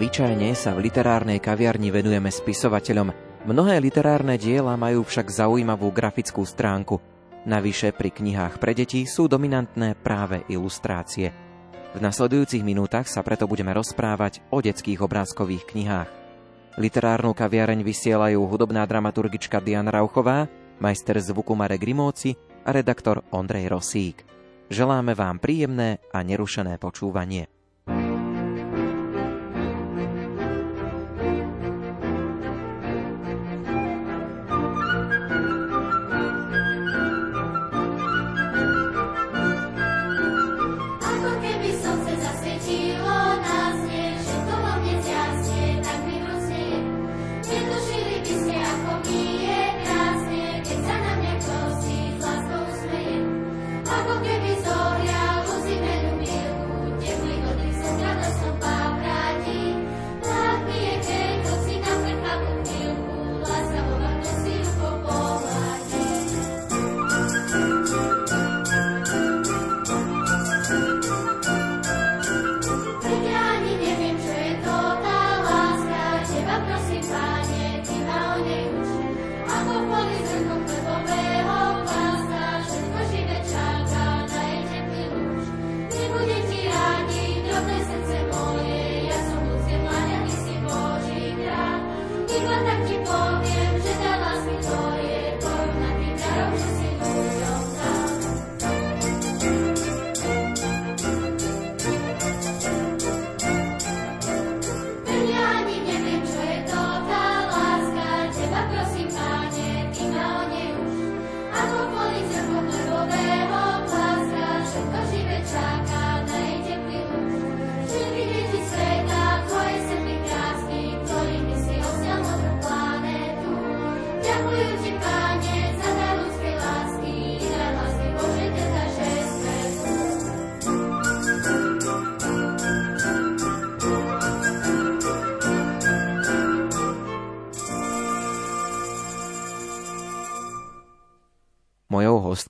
Zvyčajne 0.00 0.56
sa 0.56 0.72
v 0.72 0.88
literárnej 0.88 1.44
kaviarni 1.44 1.92
venujeme 1.92 2.32
spisovateľom. 2.32 3.12
Mnohé 3.44 3.84
literárne 3.84 4.40
diela 4.40 4.72
majú 4.72 5.04
však 5.04 5.28
zaujímavú 5.28 5.92
grafickú 5.92 6.40
stránku. 6.40 7.04
Navyše 7.44 7.92
pri 7.92 8.08
knihách 8.08 8.56
pre 8.56 8.72
deti 8.72 9.04
sú 9.04 9.28
dominantné 9.28 10.00
práve 10.00 10.40
ilustrácie. 10.48 11.36
V 11.92 12.00
nasledujúcich 12.00 12.64
minútach 12.64 13.12
sa 13.12 13.20
preto 13.20 13.44
budeme 13.44 13.76
rozprávať 13.76 14.40
o 14.48 14.64
detských 14.64 15.04
obrázkových 15.04 15.68
knihách. 15.68 16.08
Literárnu 16.80 17.36
kaviareň 17.36 17.84
vysielajú 17.84 18.40
hudobná 18.48 18.88
dramaturgička 18.88 19.60
Diana 19.60 19.92
Rauchová, 19.92 20.48
majster 20.80 21.20
zvuku 21.20 21.52
Marek 21.52 21.84
Grimóci 21.84 22.40
a 22.64 22.72
redaktor 22.72 23.20
Ondrej 23.36 23.68
Rosík. 23.68 24.24
Želáme 24.72 25.12
vám 25.12 25.36
príjemné 25.36 26.00
a 26.08 26.24
nerušené 26.24 26.80
počúvanie. 26.80 27.59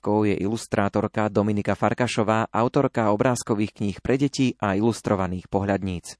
Hostkou 0.01 0.25
je 0.25 0.33
ilustrátorka 0.33 1.29
Dominika 1.29 1.77
Farkašová, 1.77 2.49
autorka 2.49 3.13
obrázkových 3.13 3.69
kníh 3.77 3.97
pre 4.01 4.17
deti 4.17 4.57
a 4.57 4.73
ilustrovaných 4.73 5.45
pohľadníc. 5.45 6.17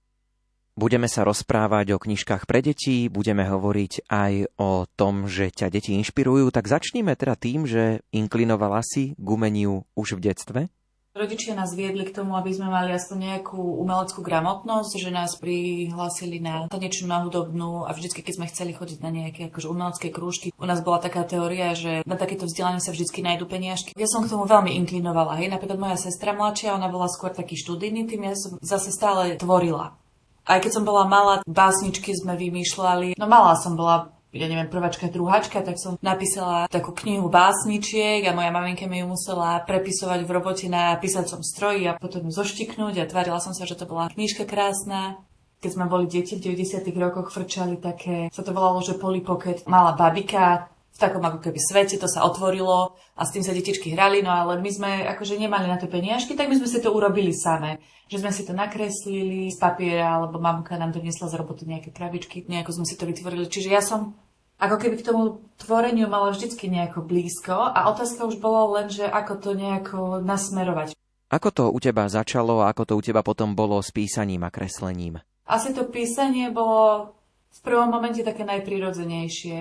Budeme 0.77 1.09
sa 1.09 1.25
rozprávať 1.25 1.97
o 1.97 2.01
knižkách 2.01 2.45
pre 2.45 2.61
deti, 2.61 3.09
budeme 3.09 3.41
hovoriť 3.41 4.05
aj 4.05 4.33
o 4.61 4.85
tom, 4.85 5.25
že 5.25 5.49
ťa 5.49 5.73
deti 5.73 5.97
inšpirujú, 5.97 6.53
tak 6.53 6.69
začníme 6.69 7.17
teda 7.17 7.33
tým, 7.33 7.65
že 7.65 8.05
inklinovala 8.13 8.85
si 8.85 9.17
k 9.17 9.27
umeniu 9.33 9.81
už 9.97 10.21
v 10.21 10.29
detstve? 10.29 10.61
Rodičia 11.11 11.59
nás 11.59 11.75
viedli 11.75 12.07
k 12.07 12.15
tomu, 12.15 12.39
aby 12.39 12.55
sme 12.55 12.71
mali 12.71 12.95
aspoň 12.95 13.17
nejakú 13.19 13.59
umeleckú 13.59 14.23
gramotnosť, 14.23 14.95
že 14.95 15.11
nás 15.11 15.35
prihlásili 15.35 16.39
na 16.39 16.71
tanečnú, 16.71 17.11
na 17.11 17.27
hudobnú 17.27 17.83
a 17.83 17.91
vždycky, 17.91 18.23
keď 18.23 18.33
sme 18.39 18.47
chceli 18.47 18.71
chodiť 18.71 19.03
na 19.03 19.11
nejaké 19.11 19.51
akože 19.51 19.67
umelecké 19.67 20.07
krúžky, 20.07 20.55
u 20.55 20.63
nás 20.63 20.79
bola 20.79 21.03
taká 21.03 21.27
teória, 21.27 21.75
že 21.75 22.07
na 22.07 22.15
takéto 22.15 22.47
vzdelanie 22.47 22.79
sa 22.79 22.95
vždycky 22.95 23.19
nájdú 23.19 23.43
peniažky. 23.43 23.91
Ja 23.99 24.07
som 24.07 24.23
k 24.23 24.31
tomu 24.31 24.47
veľmi 24.47 24.71
inklinovala. 24.79 25.35
Hej. 25.35 25.51
Napríklad 25.51 25.83
moja 25.83 25.99
sestra 25.99 26.31
mladšia, 26.31 26.79
ona 26.79 26.87
bola 26.87 27.11
skôr 27.11 27.35
taký 27.35 27.59
študijný 27.59 28.07
tým, 28.07 28.31
ja 28.31 28.35
som 28.39 28.55
zase 28.63 28.95
stále 28.95 29.35
tvorila. 29.35 29.99
Aj 30.47 30.63
keď 30.63 30.79
som 30.79 30.87
bola 30.87 31.11
malá, 31.11 31.43
básničky 31.43 32.15
sme 32.15 32.39
vymýšľali. 32.39 33.19
No 33.19 33.27
malá 33.27 33.59
som 33.59 33.75
bola, 33.75 34.15
ja 34.31 34.47
neviem, 34.47 34.71
prváčka, 34.71 35.11
druháčka, 35.11 35.59
tak 35.59 35.75
som 35.75 35.99
napísala 35.99 36.71
takú 36.71 36.95
knihu 36.95 37.27
básničiek 37.27 38.23
a 38.23 38.31
moja 38.31 38.47
maminka 38.47 38.87
mi 38.87 39.03
ju 39.03 39.11
musela 39.11 39.59
prepisovať 39.67 40.23
v 40.23 40.31
robote 40.31 40.65
na 40.71 40.95
písacom 40.95 41.43
stroji 41.43 41.83
a 41.91 41.99
potom 41.99 42.23
ju 42.23 42.31
zoštiknúť 42.31 43.03
a 43.03 43.09
tvárila 43.11 43.43
som 43.43 43.51
sa, 43.51 43.67
že 43.67 43.75
to 43.75 43.83
bola 43.83 44.07
knižka 44.07 44.47
krásna. 44.47 45.19
Keď 45.59 45.71
sme 45.77 45.91
boli 45.91 46.07
deti 46.07 46.39
v 46.39 46.57
90. 46.57 46.89
rokoch, 46.95 47.29
frčali 47.29 47.77
také, 47.77 48.31
sa 48.31 48.41
to 48.41 48.55
volalo, 48.55 48.81
že 48.81 48.97
Polly 48.97 49.21
malá 49.67 49.93
babika, 49.93 50.71
v 50.91 50.97
takom 50.99 51.23
ako 51.23 51.39
keby 51.39 51.59
svete, 51.59 51.95
to 51.95 52.07
sa 52.07 52.27
otvorilo 52.27 52.99
a 53.15 53.21
s 53.23 53.31
tým 53.31 53.43
sa 53.43 53.55
detičky 53.55 53.95
hrali, 53.95 54.19
no 54.19 54.31
ale 54.31 54.59
my 54.59 54.69
sme 54.71 54.91
akože 55.07 55.39
nemali 55.39 55.71
na 55.71 55.79
to 55.79 55.87
peniažky, 55.87 56.35
tak 56.35 56.51
my 56.51 56.59
sme 56.59 56.67
si 56.67 56.83
to 56.83 56.91
urobili 56.91 57.31
same. 57.31 57.79
Že 58.11 58.27
sme 58.27 58.31
si 58.35 58.43
to 58.43 58.51
nakreslili 58.51 59.47
z 59.47 59.55
papiera, 59.55 60.19
alebo 60.19 60.35
mamka 60.35 60.75
nám 60.75 60.91
doniesla 60.91 61.31
z 61.31 61.39
roboty 61.39 61.63
nejaké 61.63 61.95
krabičky, 61.95 62.43
nejako 62.43 62.83
sme 62.83 62.85
si 62.85 62.99
to 62.99 63.07
vytvorili. 63.07 63.47
Čiže 63.47 63.69
ja 63.71 63.79
som 63.79 64.19
ako 64.61 64.75
keby 64.77 64.95
k 65.01 65.07
tomu 65.09 65.41
tvoreniu 65.57 66.05
mala 66.05 66.29
vždycky 66.29 66.69
nejako 66.69 67.01
blízko 67.01 67.57
a 67.57 67.89
otázka 67.89 68.29
už 68.29 68.37
bola 68.37 68.69
len, 68.77 68.93
že 68.93 69.09
ako 69.09 69.33
to 69.41 69.49
nejako 69.57 70.21
nasmerovať. 70.21 70.93
Ako 71.33 71.49
to 71.49 71.63
u 71.73 71.79
teba 71.81 72.05
začalo 72.05 72.61
a 72.61 72.69
ako 72.69 72.83
to 72.85 72.93
u 72.93 73.01
teba 73.01 73.25
potom 73.25 73.57
bolo 73.57 73.81
s 73.81 73.89
písaním 73.89 74.45
a 74.45 74.53
kreslením? 74.53 75.17
Asi 75.49 75.73
to 75.73 75.89
písanie 75.89 76.53
bolo 76.53 77.15
v 77.49 77.59
prvom 77.65 77.89
momente 77.89 78.21
také 78.21 78.45
najprirodzenejšie. 78.45 79.59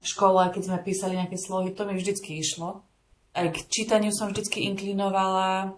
V 0.00 0.06
škole, 0.08 0.40
keď 0.50 0.62
sme 0.64 0.78
písali 0.80 1.14
nejaké 1.20 1.36
slohy, 1.36 1.76
to 1.76 1.84
mi 1.84 1.94
vždycky 1.94 2.40
išlo. 2.40 2.82
Aj 3.36 3.46
k 3.46 3.58
čítaniu 3.68 4.10
som 4.10 4.32
vždycky 4.32 4.64
inklinovala. 4.72 5.76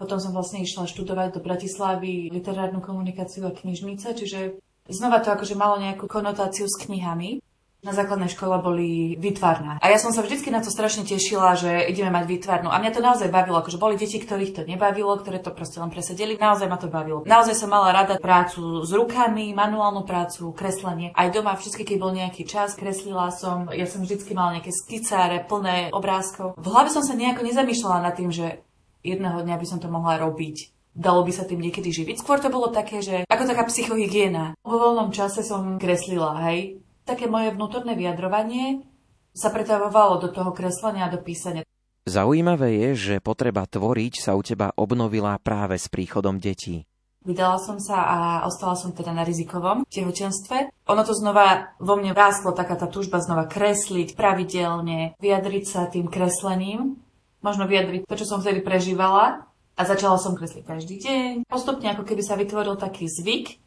Potom 0.00 0.18
som 0.18 0.34
vlastne 0.34 0.64
išla 0.64 0.88
študovať 0.88 1.38
do 1.38 1.40
Bratislavy 1.44 2.32
literárnu 2.32 2.80
komunikáciu 2.80 3.44
a 3.46 3.54
knižnice, 3.54 4.16
čiže 4.16 4.56
znova 4.88 5.20
to 5.20 5.34
akože 5.34 5.58
malo 5.58 5.76
nejakú 5.76 6.08
konotáciu 6.08 6.64
s 6.64 6.78
knihami. 6.86 7.44
Na 7.78 7.94
základnej 7.94 8.26
škole 8.26 8.58
boli 8.58 9.14
výtvarná. 9.22 9.78
A 9.78 9.86
ja 9.86 10.02
som 10.02 10.10
sa 10.10 10.26
vždycky 10.26 10.50
na 10.50 10.58
to 10.58 10.66
strašne 10.66 11.06
tešila, 11.06 11.54
že 11.54 11.86
ideme 11.86 12.10
mať 12.10 12.26
výtvarnú. 12.26 12.74
A 12.74 12.82
mňa 12.82 12.90
to 12.90 12.98
naozaj 12.98 13.30
bavilo, 13.30 13.62
akože 13.62 13.78
boli 13.78 13.94
deti, 13.94 14.18
ktorých 14.18 14.50
to 14.50 14.62
nebavilo, 14.66 15.14
ktoré 15.14 15.38
to 15.38 15.54
proste 15.54 15.78
len 15.78 15.86
presedeli. 15.86 16.34
Naozaj 16.34 16.66
ma 16.66 16.74
to 16.74 16.90
bavilo. 16.90 17.22
Naozaj 17.22 17.54
som 17.54 17.70
mala 17.70 17.94
rada 17.94 18.18
prácu 18.18 18.82
s 18.82 18.90
rukami, 18.90 19.54
manuálnu 19.54 20.02
prácu, 20.02 20.50
kreslenie. 20.58 21.14
Aj 21.14 21.30
doma 21.30 21.54
vždy, 21.54 21.86
keď 21.86 21.96
bol 22.02 22.10
nejaký 22.10 22.50
čas, 22.50 22.74
kreslila 22.74 23.30
som. 23.30 23.70
Ja 23.70 23.86
som 23.86 24.02
vždycky 24.02 24.34
mala 24.34 24.58
nejaké 24.58 24.74
skicáre 24.74 25.46
plné 25.46 25.94
obrázkov. 25.94 26.58
V 26.58 26.66
hlave 26.66 26.90
som 26.90 27.06
sa 27.06 27.14
nejako 27.14 27.46
nezamýšľala 27.46 28.10
nad 28.10 28.18
tým, 28.18 28.34
že 28.34 28.58
jedného 29.06 29.38
dňa 29.46 29.54
by 29.54 29.66
som 29.70 29.78
to 29.78 29.86
mohla 29.86 30.18
robiť 30.18 30.74
dalo 30.98 31.22
by 31.22 31.30
sa 31.30 31.46
tým 31.46 31.62
niekedy 31.62 31.94
živiť. 31.94 32.18
Skôr 32.18 32.42
to 32.42 32.50
bolo 32.50 32.74
také, 32.74 32.98
že 32.98 33.22
ako 33.30 33.46
taká 33.46 33.70
psychohygiena. 33.70 34.58
Vo 34.66 34.82
voľnom 34.82 35.14
čase 35.14 35.46
som 35.46 35.78
kreslila, 35.78 36.42
hej 36.50 36.82
také 37.08 37.24
moje 37.24 37.56
vnútorné 37.56 37.96
vyjadrovanie 37.96 38.84
sa 39.32 39.48
pretavovalo 39.48 40.20
do 40.20 40.28
toho 40.28 40.52
kreslenia 40.52 41.08
a 41.08 41.12
do 41.16 41.24
písania. 41.24 41.64
Zaujímavé 42.04 42.76
je, 42.76 42.90
že 42.96 43.24
potreba 43.24 43.64
tvoriť 43.64 44.14
sa 44.20 44.36
u 44.36 44.44
teba 44.44 44.72
obnovila 44.76 45.36
práve 45.40 45.80
s 45.80 45.88
príchodom 45.88 46.36
detí. 46.36 46.84
Vydala 47.24 47.60
som 47.60 47.76
sa 47.76 47.98
a 48.08 48.18
ostala 48.48 48.72
som 48.72 48.96
teda 48.96 49.12
na 49.12 49.20
rizikovom 49.20 49.84
tehotenstve. 49.92 50.72
Ono 50.88 51.02
to 51.04 51.12
znova 51.12 51.76
vo 51.76 52.00
mne 52.00 52.16
rástlo 52.16 52.56
taká 52.56 52.78
tá 52.78 52.88
túžba 52.88 53.20
znova 53.20 53.44
kresliť 53.44 54.16
pravidelne, 54.16 55.12
vyjadriť 55.20 55.64
sa 55.68 55.90
tým 55.90 56.08
kreslením, 56.08 56.96
možno 57.44 57.68
vyjadriť 57.68 58.08
to, 58.08 58.14
čo 58.16 58.24
som 58.24 58.40
vtedy 58.40 58.64
prežívala 58.64 59.44
a 59.76 59.82
začala 59.84 60.16
som 60.16 60.32
kresliť 60.32 60.64
každý 60.64 60.96
deň. 61.04 61.32
Postupne 61.44 61.92
ako 61.92 62.08
keby 62.08 62.22
sa 62.24 62.40
vytvoril 62.40 62.80
taký 62.80 63.04
zvyk, 63.04 63.60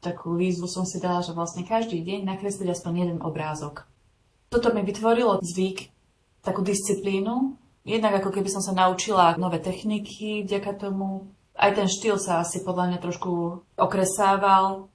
takú 0.00 0.38
výzvu 0.38 0.66
som 0.70 0.86
si 0.86 1.02
dala, 1.02 1.22
že 1.22 1.34
vlastne 1.34 1.66
každý 1.66 2.02
deň 2.02 2.26
nakresliť 2.26 2.68
aspoň 2.70 2.92
jeden 2.96 3.18
obrázok. 3.22 3.86
Toto 4.48 4.72
mi 4.72 4.80
vytvorilo 4.80 5.44
zvyk, 5.44 5.92
takú 6.40 6.64
disciplínu. 6.64 7.58
Jednak 7.84 8.20
ako 8.20 8.32
keby 8.32 8.48
som 8.48 8.62
sa 8.64 8.72
naučila 8.72 9.36
nové 9.36 9.60
techniky 9.60 10.44
vďaka 10.44 10.76
tomu. 10.76 11.28
Aj 11.58 11.74
ten 11.74 11.90
štýl 11.90 12.16
sa 12.20 12.40
asi 12.40 12.62
podľa 12.62 12.94
mňa 12.94 12.98
trošku 13.02 13.30
okresával. 13.76 14.88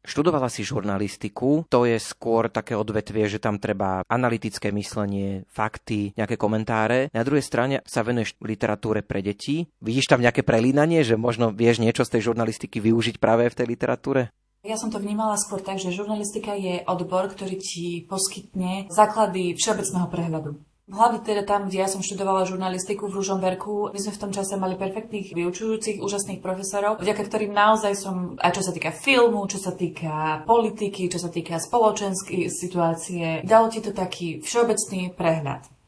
Študovala 0.00 0.48
si 0.48 0.64
žurnalistiku, 0.64 1.68
to 1.68 1.84
je 1.84 2.00
skôr 2.00 2.48
také 2.48 2.72
odvetvie, 2.72 3.28
že 3.28 3.36
tam 3.36 3.60
treba 3.60 4.00
analytické 4.08 4.72
myslenie, 4.72 5.44
fakty, 5.52 6.16
nejaké 6.16 6.40
komentáre. 6.40 7.12
Na 7.12 7.20
druhej 7.20 7.44
strane 7.44 7.84
sa 7.84 8.00
venuješ 8.00 8.32
literatúre 8.40 9.04
pre 9.04 9.20
deti. 9.20 9.68
Vidíš 9.84 10.08
tam 10.08 10.24
nejaké 10.24 10.40
prelínanie, 10.40 11.04
že 11.04 11.20
možno 11.20 11.52
vieš 11.52 11.84
niečo 11.84 12.08
z 12.08 12.16
tej 12.16 12.32
žurnalistiky 12.32 12.80
využiť 12.80 13.20
práve 13.20 13.52
v 13.52 13.56
tej 13.60 13.66
literatúre? 13.68 14.32
Ja 14.60 14.76
som 14.76 14.92
to 14.92 15.00
vnímala 15.00 15.40
skôr 15.40 15.64
tak, 15.64 15.80
že 15.80 15.88
žurnalistika 15.88 16.52
je 16.52 16.84
odbor, 16.84 17.32
ktorý 17.32 17.56
ti 17.56 18.04
poskytne 18.04 18.92
základy 18.92 19.56
všeobecného 19.56 20.04
prehľadu. 20.12 20.60
Hlavne 20.90 21.24
teda 21.24 21.48
tam, 21.48 21.70
kde 21.70 21.80
ja 21.80 21.88
som 21.88 22.04
študovala 22.04 22.44
žurnalistiku 22.44 23.08
v 23.08 23.22
Ružomberku, 23.22 23.94
my 23.94 23.98
sme 24.02 24.12
v 24.12 24.20
tom 24.20 24.34
čase 24.36 24.60
mali 24.60 24.76
perfektných 24.76 25.32
vyučujúcich, 25.32 26.04
úžasných 26.04 26.44
profesorov, 26.44 27.00
vďaka 27.00 27.22
ktorým 27.24 27.56
naozaj 27.56 27.94
som, 27.96 28.36
aj 28.36 28.58
čo 28.58 28.62
sa 28.68 28.74
týka 28.76 28.92
filmu, 28.92 29.48
čo 29.48 29.56
sa 29.62 29.72
týka 29.72 30.44
politiky, 30.44 31.08
čo 31.08 31.16
sa 31.16 31.32
týka 31.32 31.56
spoločenskej 31.56 32.52
situácie, 32.52 33.40
dalo 33.46 33.72
ti 33.72 33.80
to 33.80 33.96
taký 33.96 34.44
všeobecný 34.44 35.16
prehľad. 35.16 35.79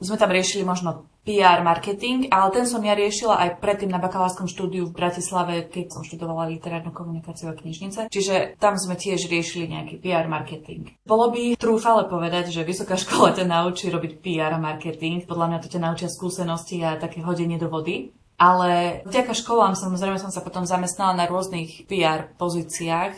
Sme 0.00 0.16
tam 0.16 0.32
riešili 0.32 0.64
možno 0.64 1.12
PR 1.28 1.60
marketing, 1.60 2.32
ale 2.32 2.48
ten 2.56 2.64
som 2.64 2.80
ja 2.80 2.96
riešila 2.96 3.36
aj 3.36 3.60
predtým 3.60 3.92
na 3.92 4.00
bakalárskom 4.00 4.48
štúdiu 4.48 4.88
v 4.88 4.96
Bratislave, 4.96 5.68
keď 5.68 5.92
som 5.92 6.00
študovala 6.00 6.48
literárnu 6.48 6.88
komunikáciu 6.88 7.52
a 7.52 7.54
knižnice. 7.54 8.08
Čiže 8.08 8.56
tam 8.56 8.80
sme 8.80 8.96
tiež 8.96 9.28
riešili 9.28 9.68
nejaký 9.68 10.00
PR 10.00 10.24
marketing. 10.24 10.96
Bolo 11.04 11.28
by 11.28 11.60
trúfale 11.60 12.08
povedať, 12.08 12.48
že 12.48 12.64
vysoká 12.64 12.96
škola 13.04 13.36
ťa 13.36 13.44
naučí 13.44 13.92
robiť 13.92 14.24
PR 14.24 14.56
marketing. 14.56 15.28
Podľa 15.28 15.46
mňa 15.52 15.58
to 15.60 15.68
ťa 15.68 15.84
naučia 15.84 16.08
skúsenosti 16.08 16.80
a 16.80 16.96
také 16.96 17.20
hodenie 17.20 17.60
do 17.60 17.68
vody. 17.68 18.16
Ale 18.40 19.04
vďaka 19.04 19.36
školám 19.36 19.76
samozrejme 19.76 20.16
som 20.16 20.32
sa 20.32 20.40
potom 20.40 20.64
zamestnala 20.64 21.12
na 21.12 21.28
rôznych 21.28 21.84
PR 21.84 22.32
pozíciách, 22.40 23.12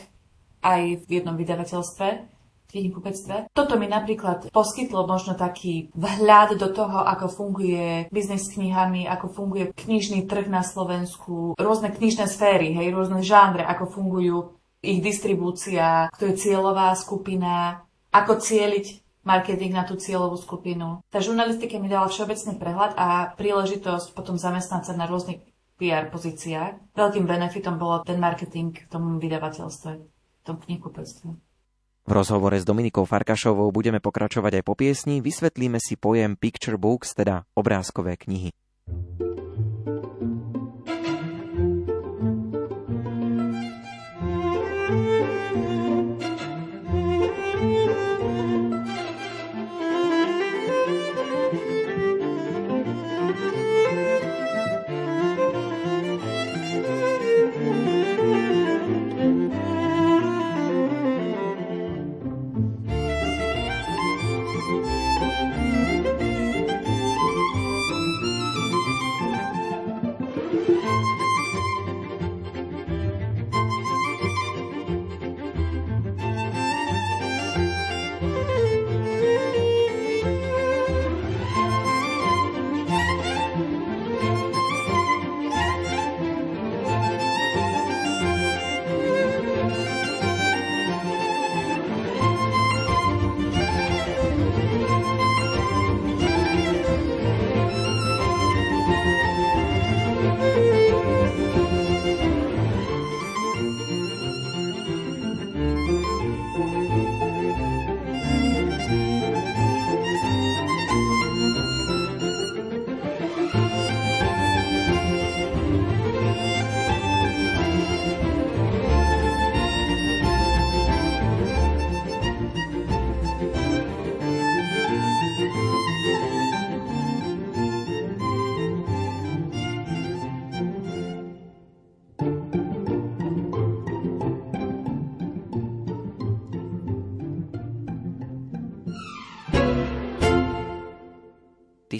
aj 0.66 0.82
v 1.06 1.10
jednom 1.10 1.38
vydavateľstve 1.38 2.31
knihkupectve. 2.72 3.52
Toto 3.52 3.76
mi 3.76 3.86
napríklad 3.86 4.48
poskytlo 4.48 5.04
možno 5.04 5.36
taký 5.36 5.92
vhľad 5.92 6.56
do 6.56 6.72
toho, 6.72 7.04
ako 7.04 7.28
funguje 7.28 8.08
biznis 8.08 8.48
s 8.48 8.56
knihami, 8.56 9.04
ako 9.04 9.28
funguje 9.28 9.76
knižný 9.76 10.24
trh 10.24 10.48
na 10.48 10.64
Slovensku, 10.64 11.54
rôzne 11.60 11.92
knižné 11.92 12.24
sféry, 12.24 12.72
hej, 12.72 12.90
rôzne 12.96 13.20
žánre, 13.20 13.62
ako 13.62 13.84
fungujú 13.92 14.36
ich 14.82 14.98
distribúcia, 14.98 16.10
kto 16.10 16.32
je 16.32 16.40
cieľová 16.40 16.90
skupina, 16.98 17.84
ako 18.10 18.42
cieliť 18.42 19.02
marketing 19.22 19.72
na 19.78 19.86
tú 19.86 19.94
cieľovú 19.94 20.34
skupinu. 20.34 20.98
Tá 21.06 21.22
žurnalistika 21.22 21.78
mi 21.78 21.86
dala 21.86 22.10
všeobecný 22.10 22.58
prehľad 22.58 22.92
a 22.98 23.30
príležitosť 23.38 24.18
potom 24.18 24.34
zamestnať 24.34 24.90
sa 24.90 24.92
na 24.98 25.06
rôznych 25.06 25.46
PR 25.78 26.10
pozíciách. 26.10 26.94
Veľkým 26.98 27.26
benefitom 27.26 27.78
bolo 27.78 28.02
ten 28.02 28.18
marketing 28.18 28.74
v 28.74 28.88
tom 28.90 29.22
vydavateľstve, 29.22 29.90
v 29.98 30.42
tom 30.42 30.58
knihkupectve. 30.58 31.51
V 32.02 32.10
rozhovore 32.10 32.58
s 32.58 32.66
Dominikou 32.66 33.06
Farkašovou 33.06 33.70
budeme 33.70 34.02
pokračovať 34.02 34.58
aj 34.58 34.64
po 34.66 34.74
piesni, 34.74 35.22
vysvetlíme 35.22 35.78
si 35.78 35.94
pojem 35.94 36.34
picture 36.34 36.74
books, 36.74 37.14
teda 37.14 37.46
obrázkové 37.54 38.18
knihy. 38.18 38.50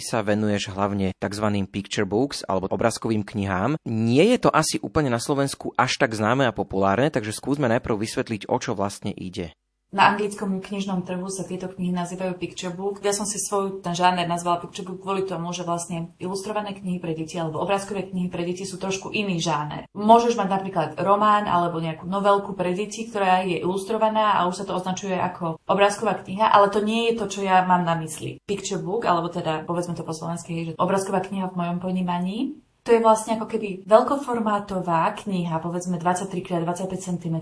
Sa 0.03 0.19
venuješ 0.19 0.75
hlavne 0.75 1.15
tzv. 1.15 1.47
picture 1.71 2.03
books 2.03 2.43
alebo 2.43 2.67
obrazkovým 2.67 3.23
knihám. 3.23 3.79
Nie 3.87 4.35
je 4.35 4.43
to 4.43 4.49
asi 4.51 4.77
úplne 4.83 5.07
na 5.07 5.23
Slovensku 5.23 5.71
až 5.79 5.95
tak 5.95 6.11
známe 6.11 6.43
a 6.43 6.51
populárne, 6.51 7.07
takže 7.07 7.31
skúsme 7.31 7.71
najprv 7.71 7.95
vysvetliť, 7.95 8.51
o 8.51 8.57
čo 8.59 8.75
vlastne 8.75 9.15
ide. 9.15 9.55
Na 9.93 10.09
anglickom 10.09 10.57
knižnom 10.57 11.05
trhu 11.05 11.29
sa 11.29 11.45
tieto 11.45 11.69
knihy 11.69 11.93
nazývajú 11.93 12.33
picture 12.41 12.73
book. 12.73 12.97
Ja 13.05 13.13
som 13.13 13.29
si 13.29 13.37
svoj 13.37 13.85
ten 13.85 13.93
žáner 13.93 14.25
nazvala 14.25 14.57
picture 14.57 14.89
book 14.89 15.05
kvôli 15.05 15.21
tomu, 15.21 15.53
že 15.53 15.61
vlastne 15.61 16.17
ilustrované 16.17 16.73
knihy 16.73 16.97
pre 16.97 17.13
deti 17.13 17.37
alebo 17.37 17.61
obrázkové 17.61 18.09
knihy 18.09 18.33
pre 18.33 18.41
deti 18.41 18.65
sú 18.65 18.81
trošku 18.81 19.13
iný 19.13 19.37
žáner. 19.37 19.85
Môžeš 19.93 20.33
mať 20.33 20.49
napríklad 20.49 20.89
román 20.97 21.45
alebo 21.45 21.77
nejakú 21.77 22.09
novelku 22.09 22.57
pre 22.57 22.73
deti, 22.73 23.05
ktorá 23.05 23.45
je 23.45 23.61
ilustrovaná 23.61 24.41
a 24.41 24.49
už 24.49 24.59
sa 24.59 24.65
to 24.65 24.73
označuje 24.73 25.13
ako 25.13 25.61
obrázková 25.69 26.25
kniha, 26.25 26.49
ale 26.49 26.73
to 26.73 26.81
nie 26.81 27.13
je 27.13 27.21
to, 27.21 27.25
čo 27.29 27.39
ja 27.45 27.61
mám 27.61 27.85
na 27.85 27.93
mysli. 28.01 28.41
Picture 28.49 28.81
book, 28.81 29.05
alebo 29.05 29.29
teda 29.29 29.61
povedzme 29.69 29.93
to 29.93 30.01
po 30.01 30.17
slovensky, 30.17 30.73
že 30.73 30.77
obrázková 30.81 31.21
kniha 31.21 31.53
v 31.53 31.57
mojom 31.61 31.77
ponímaní 31.77 32.57
to 32.83 32.91
je 32.91 32.99
vlastne 32.99 33.39
ako 33.39 33.47
keby 33.47 33.87
veľkoformátová 33.87 35.07
kniha, 35.23 35.55
povedzme 35.63 35.95
23x25 36.03 36.91
cm, 36.99 37.35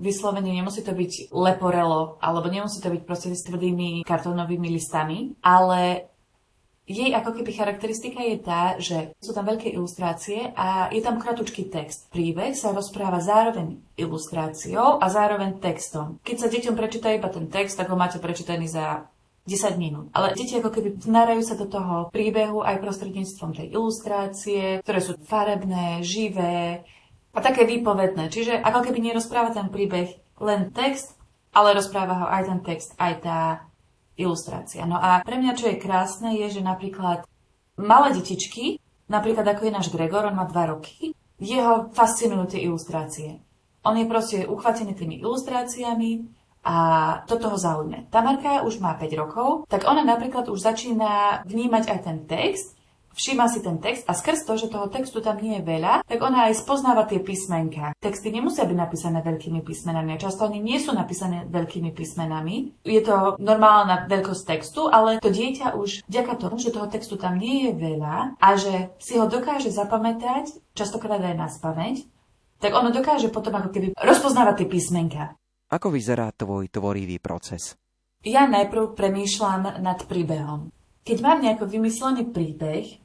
vyslovene 0.00 0.50
nemusí 0.50 0.80
to 0.80 0.96
byť 0.96 1.28
leporelo, 1.30 2.16
alebo 2.18 2.48
nemusí 2.48 2.80
to 2.80 2.88
byť 2.88 3.02
proste 3.04 3.36
s 3.36 3.46
tvrdými 3.46 4.02
kartónovými 4.08 4.68
listami, 4.72 5.36
ale 5.44 6.10
jej 6.90 7.14
ako 7.14 7.38
keby 7.38 7.54
charakteristika 7.54 8.18
je 8.18 8.36
tá, 8.42 8.74
že 8.82 9.14
sú 9.22 9.30
tam 9.30 9.46
veľké 9.46 9.70
ilustrácie 9.70 10.50
a 10.58 10.90
je 10.90 10.98
tam 10.98 11.22
kratučký 11.22 11.70
text. 11.70 12.10
Príbeh 12.10 12.50
sa 12.58 12.74
rozpráva 12.74 13.22
zároveň 13.22 13.78
ilustráciou 13.94 14.98
a 14.98 15.06
zároveň 15.06 15.62
textom. 15.62 16.18
Keď 16.26 16.36
sa 16.36 16.50
deťom 16.50 16.74
prečíta 16.74 17.14
iba 17.14 17.30
ten 17.30 17.46
text, 17.46 17.78
tak 17.78 17.94
ho 17.94 17.96
máte 17.96 18.18
prečítaný 18.18 18.66
za 18.66 19.06
10 19.46 19.78
minút. 19.78 20.10
Ale 20.10 20.34
deti 20.34 20.58
ako 20.58 20.74
keby 20.74 20.98
vnárajú 20.98 21.42
sa 21.46 21.54
do 21.54 21.70
toho 21.70 22.10
príbehu 22.10 22.66
aj 22.66 22.82
prostredníctvom 22.82 23.54
tej 23.54 23.66
ilustrácie, 23.70 24.82
ktoré 24.82 24.98
sú 24.98 25.14
farebné, 25.30 26.02
živé, 26.02 26.82
a 27.30 27.38
také 27.38 27.66
výpovedné. 27.66 28.30
Čiže 28.30 28.58
ako 28.58 28.90
keby 28.90 28.98
nerozpráva 28.98 29.54
ten 29.54 29.70
príbeh 29.70 30.18
len 30.42 30.74
text, 30.74 31.14
ale 31.54 31.74
rozpráva 31.74 32.14
ho 32.24 32.26
aj 32.26 32.42
ten 32.46 32.60
text, 32.62 32.90
aj 32.98 33.12
tá 33.22 33.38
ilustrácia. 34.18 34.84
No 34.84 34.98
a 34.98 35.22
pre 35.22 35.40
mňa, 35.40 35.52
čo 35.56 35.70
je 35.70 35.80
krásne, 35.80 36.36
je, 36.36 36.60
že 36.60 36.62
napríklad 36.62 37.24
malé 37.80 38.12
detičky, 38.14 38.78
napríklad 39.08 39.46
ako 39.46 39.66
je 39.66 39.72
náš 39.72 39.88
Gregor, 39.88 40.28
on 40.28 40.36
má 40.36 40.44
dva 40.46 40.70
roky, 40.70 41.16
jeho 41.40 41.88
fascinujú 41.96 42.52
tie 42.52 42.60
ilustrácie. 42.68 43.40
On 43.80 43.96
je 43.96 44.04
proste 44.04 44.44
uchvatený 44.44 44.92
tými 44.92 45.24
ilustráciami 45.24 46.28
a 46.60 46.76
to 47.24 47.40
toho 47.40 47.56
zaujme. 47.56 48.12
Tamarka 48.12 48.68
už 48.68 48.84
má 48.84 48.92
5 48.92 49.08
rokov, 49.16 49.48
tak 49.72 49.88
ona 49.88 50.04
napríklad 50.04 50.52
už 50.52 50.60
začína 50.60 51.40
vnímať 51.48 51.88
aj 51.88 51.98
ten 52.04 52.18
text 52.28 52.76
všíma 53.14 53.46
si 53.50 53.60
ten 53.60 53.78
text 53.82 54.06
a 54.06 54.16
skrz 54.16 54.46
to, 54.46 54.56
že 54.56 54.72
toho 54.72 54.86
textu 54.88 55.20
tam 55.20 55.38
nie 55.38 55.58
je 55.58 55.66
veľa, 55.66 56.06
tak 56.06 56.18
ona 56.20 56.50
aj 56.50 56.62
spoznáva 56.62 57.06
tie 57.06 57.20
písmenka. 57.20 57.92
Texty 57.98 58.30
nemusia 58.30 58.64
byť 58.64 58.78
napísané 58.78 59.18
veľkými 59.20 59.60
písmenami 59.60 60.16
a 60.16 60.22
často 60.22 60.46
oni 60.46 60.58
nie 60.62 60.78
sú 60.78 60.96
napísané 60.96 61.46
veľkými 61.48 61.90
písmenami. 61.92 62.80
Je 62.86 63.02
to 63.02 63.36
normálna 63.38 64.06
veľkosť 64.08 64.42
textu, 64.46 64.88
ale 64.88 65.20
to 65.20 65.28
dieťa 65.28 65.76
už 65.76 66.06
vďaka 66.06 66.32
tomu, 66.38 66.56
že 66.56 66.74
toho 66.74 66.88
textu 66.88 67.20
tam 67.20 67.36
nie 67.36 67.68
je 67.68 67.72
veľa 67.76 68.40
a 68.40 68.48
že 68.56 68.94
si 69.02 69.18
ho 69.18 69.26
dokáže 69.28 69.68
zapamätať, 69.68 70.56
častokrát 70.72 71.20
aj 71.20 71.36
na 71.36 71.48
spameť, 71.50 72.08
tak 72.60 72.76
ono 72.76 72.92
dokáže 72.92 73.32
potom 73.32 73.56
ako 73.56 73.72
keby 73.72 73.86
rozpoznávať 73.96 74.64
tie 74.64 74.68
písmenka. 74.68 75.22
Ako 75.70 75.94
vyzerá 75.94 76.34
tvoj 76.34 76.68
tvorivý 76.68 77.22
proces? 77.22 77.78
Ja 78.20 78.44
najprv 78.44 78.92
premýšľam 78.98 79.80
nad 79.80 80.04
príbehom. 80.04 80.68
Keď 81.10 81.26
mám 81.26 81.42
nejako 81.42 81.66
vymyslený 81.66 82.30
príbeh, 82.30 83.02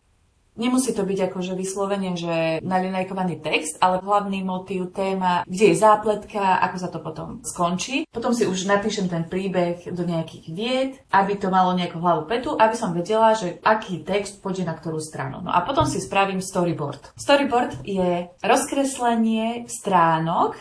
Nemusí 0.55 0.95
to 0.95 1.03
byť 1.03 1.19
akože 1.27 1.51
vyslovene, 1.51 2.15
že 2.15 2.63
nalinajkovaný 2.63 3.43
text, 3.43 3.75
ale 3.83 3.99
hlavný 3.99 4.39
motív, 4.39 4.95
téma, 4.95 5.43
kde 5.43 5.75
je 5.75 5.75
zápletka, 5.75 6.63
ako 6.63 6.77
sa 6.79 6.87
to 6.87 7.03
potom 7.03 7.43
skončí. 7.43 8.07
Potom 8.07 8.31
si 8.31 8.47
už 8.47 8.63
napíšem 8.63 9.11
ten 9.11 9.27
príbeh 9.27 9.83
do 9.91 10.07
nejakých 10.07 10.45
vied, 10.55 10.91
aby 11.11 11.35
to 11.35 11.51
malo 11.51 11.75
nejakú 11.75 11.99
hlavu 11.99 12.23
petu, 12.31 12.55
aby 12.55 12.71
som 12.71 12.95
vedela, 12.95 13.35
že 13.35 13.59
aký 13.67 14.07
text 14.07 14.39
pôjde 14.39 14.63
na 14.63 14.79
ktorú 14.79 15.03
stranu. 15.03 15.43
No 15.43 15.51
a 15.51 15.59
potom 15.59 15.83
si 15.83 15.99
spravím 15.99 16.39
storyboard. 16.39 17.11
Storyboard 17.19 17.83
je 17.83 18.31
rozkreslenie 18.39 19.67
stránok 19.67 20.55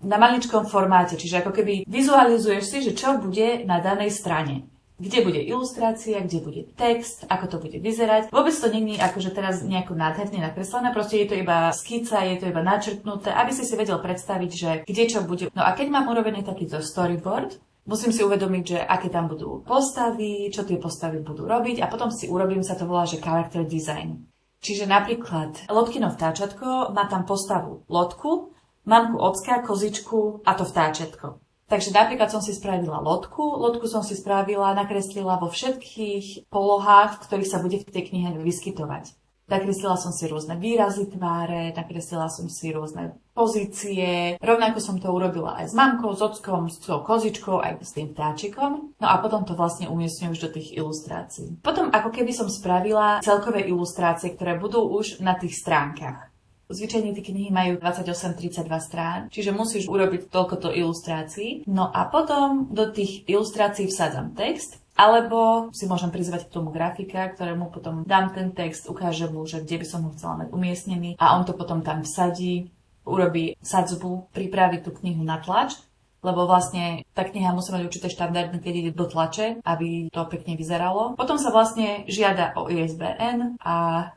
na 0.00 0.16
maličkom 0.16 0.64
formáte, 0.64 1.20
čiže 1.20 1.44
ako 1.44 1.52
keby 1.52 1.84
vizualizuješ 1.84 2.64
si, 2.64 2.78
že 2.80 2.96
čo 2.96 3.20
bude 3.20 3.68
na 3.68 3.84
danej 3.84 4.08
strane 4.08 4.72
kde 4.98 5.26
bude 5.26 5.40
ilustrácia, 5.42 6.22
kde 6.22 6.38
bude 6.38 6.62
text, 6.78 7.26
ako 7.26 7.46
to 7.50 7.56
bude 7.58 7.78
vyzerať. 7.82 8.30
Vôbec 8.30 8.54
to 8.54 8.70
není 8.70 8.94
akože 8.96 9.34
teraz 9.34 9.66
nejako 9.66 9.98
nádherne 9.98 10.38
nakreslené, 10.38 10.94
proste 10.94 11.18
je 11.22 11.26
to 11.30 11.36
iba 11.38 11.74
skica, 11.74 12.22
je 12.22 12.38
to 12.38 12.46
iba 12.46 12.62
načrtnuté, 12.62 13.34
aby 13.34 13.50
si 13.50 13.66
si 13.66 13.74
vedel 13.74 13.98
predstaviť, 13.98 14.50
že 14.54 14.70
kde 14.86 15.04
čo 15.10 15.26
bude. 15.26 15.50
No 15.50 15.66
a 15.66 15.74
keď 15.74 15.90
mám 15.90 16.06
urobený 16.10 16.46
takýto 16.46 16.78
storyboard, 16.82 17.58
Musím 17.84 18.16
si 18.16 18.24
uvedomiť, 18.24 18.64
že 18.64 18.78
aké 18.80 19.12
tam 19.12 19.28
budú 19.28 19.60
postavy, 19.60 20.48
čo 20.48 20.64
tie 20.64 20.80
postavy 20.80 21.20
budú 21.20 21.44
robiť 21.44 21.84
a 21.84 21.90
potom 21.92 22.08
si 22.08 22.32
urobím, 22.32 22.64
sa 22.64 22.80
to 22.80 22.88
volá, 22.88 23.04
že 23.04 23.20
character 23.20 23.60
design. 23.68 24.24
Čiže 24.64 24.88
napríklad 24.88 25.68
Lotkino 25.68 26.08
vtáčatko 26.08 26.96
má 26.96 27.04
tam 27.12 27.28
postavu 27.28 27.84
lotku, 27.92 28.56
mamku 28.88 29.20
ocka, 29.20 29.60
kozičku 29.60 30.40
a 30.48 30.56
to 30.56 30.64
vtáčatko. 30.64 31.43
Takže 31.64 31.96
napríklad 31.96 32.28
som 32.28 32.44
si 32.44 32.52
spravila 32.52 33.00
lodku. 33.00 33.40
Lodku 33.40 33.88
som 33.88 34.04
si 34.04 34.12
spravila, 34.12 34.76
nakreslila 34.76 35.40
vo 35.40 35.48
všetkých 35.48 36.52
polohách, 36.52 37.16
v 37.16 37.22
ktorých 37.24 37.50
sa 37.50 37.58
bude 37.64 37.80
v 37.80 37.88
tej 37.88 38.04
knihe 38.12 38.36
vyskytovať. 38.36 39.16
Nakreslila 39.44 40.00
som 40.00 40.08
si 40.08 40.24
rôzne 40.24 40.56
výrazy 40.56 41.04
tváre, 41.12 41.76
nakreslila 41.76 42.32
som 42.32 42.48
si 42.48 42.72
rôzne 42.72 43.20
pozície. 43.36 44.40
Rovnako 44.40 44.80
som 44.80 44.96
to 44.96 45.12
urobila 45.12 45.60
aj 45.60 45.68
s 45.68 45.74
mamkou, 45.76 46.16
s 46.16 46.24
ockom, 46.24 46.72
s 46.72 46.80
tou 46.80 47.04
kozičkou, 47.04 47.60
aj 47.60 47.84
s 47.84 47.92
tým 47.92 48.16
vtáčikom. 48.16 48.96
No 48.96 49.06
a 49.06 49.20
potom 49.20 49.44
to 49.44 49.52
vlastne 49.52 49.92
umiestňujem 49.92 50.32
už 50.32 50.40
do 50.48 50.50
tých 50.56 50.72
ilustrácií. 50.80 51.60
Potom 51.60 51.92
ako 51.92 52.08
keby 52.08 52.32
som 52.32 52.48
spravila 52.48 53.20
celkové 53.20 53.68
ilustrácie, 53.68 54.32
ktoré 54.32 54.56
budú 54.56 54.80
už 54.88 55.20
na 55.20 55.36
tých 55.36 55.60
stránkach. 55.60 56.32
Zvyčajne 56.64 57.12
tie 57.12 57.24
knihy 57.24 57.52
majú 57.52 57.76
28-32 57.76 58.64
strán, 58.80 59.20
čiže 59.28 59.52
musíš 59.52 59.84
urobiť 59.84 60.32
toľkoto 60.32 60.72
ilustrácií. 60.72 61.68
No 61.68 61.92
a 61.92 62.08
potom 62.08 62.72
do 62.72 62.88
tých 62.88 63.28
ilustrácií 63.28 63.88
vsádzam 63.88 64.32
text, 64.32 64.80
alebo 64.94 65.68
si 65.74 65.84
môžem 65.90 66.08
prizvať 66.08 66.48
k 66.48 66.54
tomu 66.54 66.70
grafika, 66.70 67.34
ktorému 67.34 67.68
potom 67.68 68.06
dám 68.06 68.32
ten 68.32 68.54
text, 68.54 68.86
ukážem 68.86 69.34
mu, 69.34 69.44
že 69.44 69.60
kde 69.60 69.82
by 69.82 69.86
som 69.86 70.00
ho 70.06 70.10
chcela 70.14 70.46
mať 70.46 70.48
umiestnený 70.54 71.10
a 71.18 71.34
on 71.36 71.42
to 71.42 71.52
potom 71.52 71.82
tam 71.82 72.06
vsadí, 72.06 72.70
urobí 73.04 73.58
sadzbu, 73.60 74.32
pripraví 74.32 74.80
tú 74.80 74.94
knihu 74.96 75.20
na 75.20 75.36
tlač 75.42 75.76
lebo 76.24 76.48
vlastne 76.48 77.04
tá 77.12 77.22
kniha 77.22 77.52
musí 77.52 77.68
mať 77.70 77.84
určité 77.84 78.08
štandardy, 78.08 78.58
keď 78.64 78.74
ide 78.74 78.92
do 78.96 79.04
tlače, 79.04 79.60
aby 79.60 80.08
to 80.08 80.22
pekne 80.32 80.56
vyzeralo. 80.56 81.12
Potom 81.20 81.36
sa 81.36 81.52
vlastne 81.52 82.08
žiada 82.08 82.56
o 82.56 82.72
ISBN 82.72 83.60
a 83.60 83.74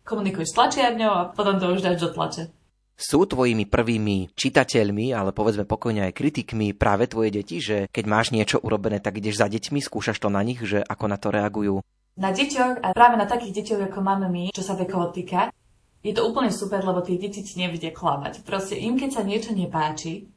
komunikuješ 0.08 0.50
s 0.50 0.58
tlačiarňou 0.58 1.12
a 1.12 1.28
potom 1.36 1.60
to 1.60 1.76
už 1.76 1.84
dáš 1.84 2.00
do 2.00 2.10
tlače. 2.16 2.48
Sú 2.98 3.30
tvojimi 3.30 3.70
prvými 3.70 4.34
čitateľmi, 4.34 5.14
ale 5.14 5.30
povedzme 5.30 5.70
pokojne 5.70 6.10
aj 6.10 6.18
kritikmi 6.18 6.74
práve 6.74 7.06
tvoje 7.06 7.30
deti, 7.30 7.62
že 7.62 7.86
keď 7.94 8.06
máš 8.10 8.34
niečo 8.34 8.58
urobené, 8.58 8.98
tak 8.98 9.22
ideš 9.22 9.38
za 9.38 9.46
deťmi, 9.46 9.78
skúšaš 9.78 10.18
to 10.18 10.34
na 10.34 10.42
nich, 10.42 10.58
že 10.66 10.82
ako 10.82 11.06
na 11.06 11.22
to 11.22 11.30
reagujú? 11.30 11.86
Na 12.18 12.34
deťoch 12.34 12.82
a 12.82 12.88
práve 12.98 13.22
na 13.22 13.30
takých 13.30 13.62
deťoch, 13.62 13.94
ako 13.94 14.00
máme 14.02 14.26
my, 14.34 14.50
čo 14.50 14.66
sa 14.66 14.74
vekovo 14.74 15.14
týka, 15.14 15.54
je 16.02 16.10
to 16.10 16.26
úplne 16.26 16.50
super, 16.50 16.82
lebo 16.82 17.06
tie 17.06 17.22
deti 17.22 17.46
ti 17.46 17.54
nevedia 17.62 17.94
klamať. 17.94 18.42
Proste 18.42 18.74
im, 18.82 18.98
keď 18.98 19.10
sa 19.14 19.22
niečo 19.22 19.54
nepáči, 19.54 20.30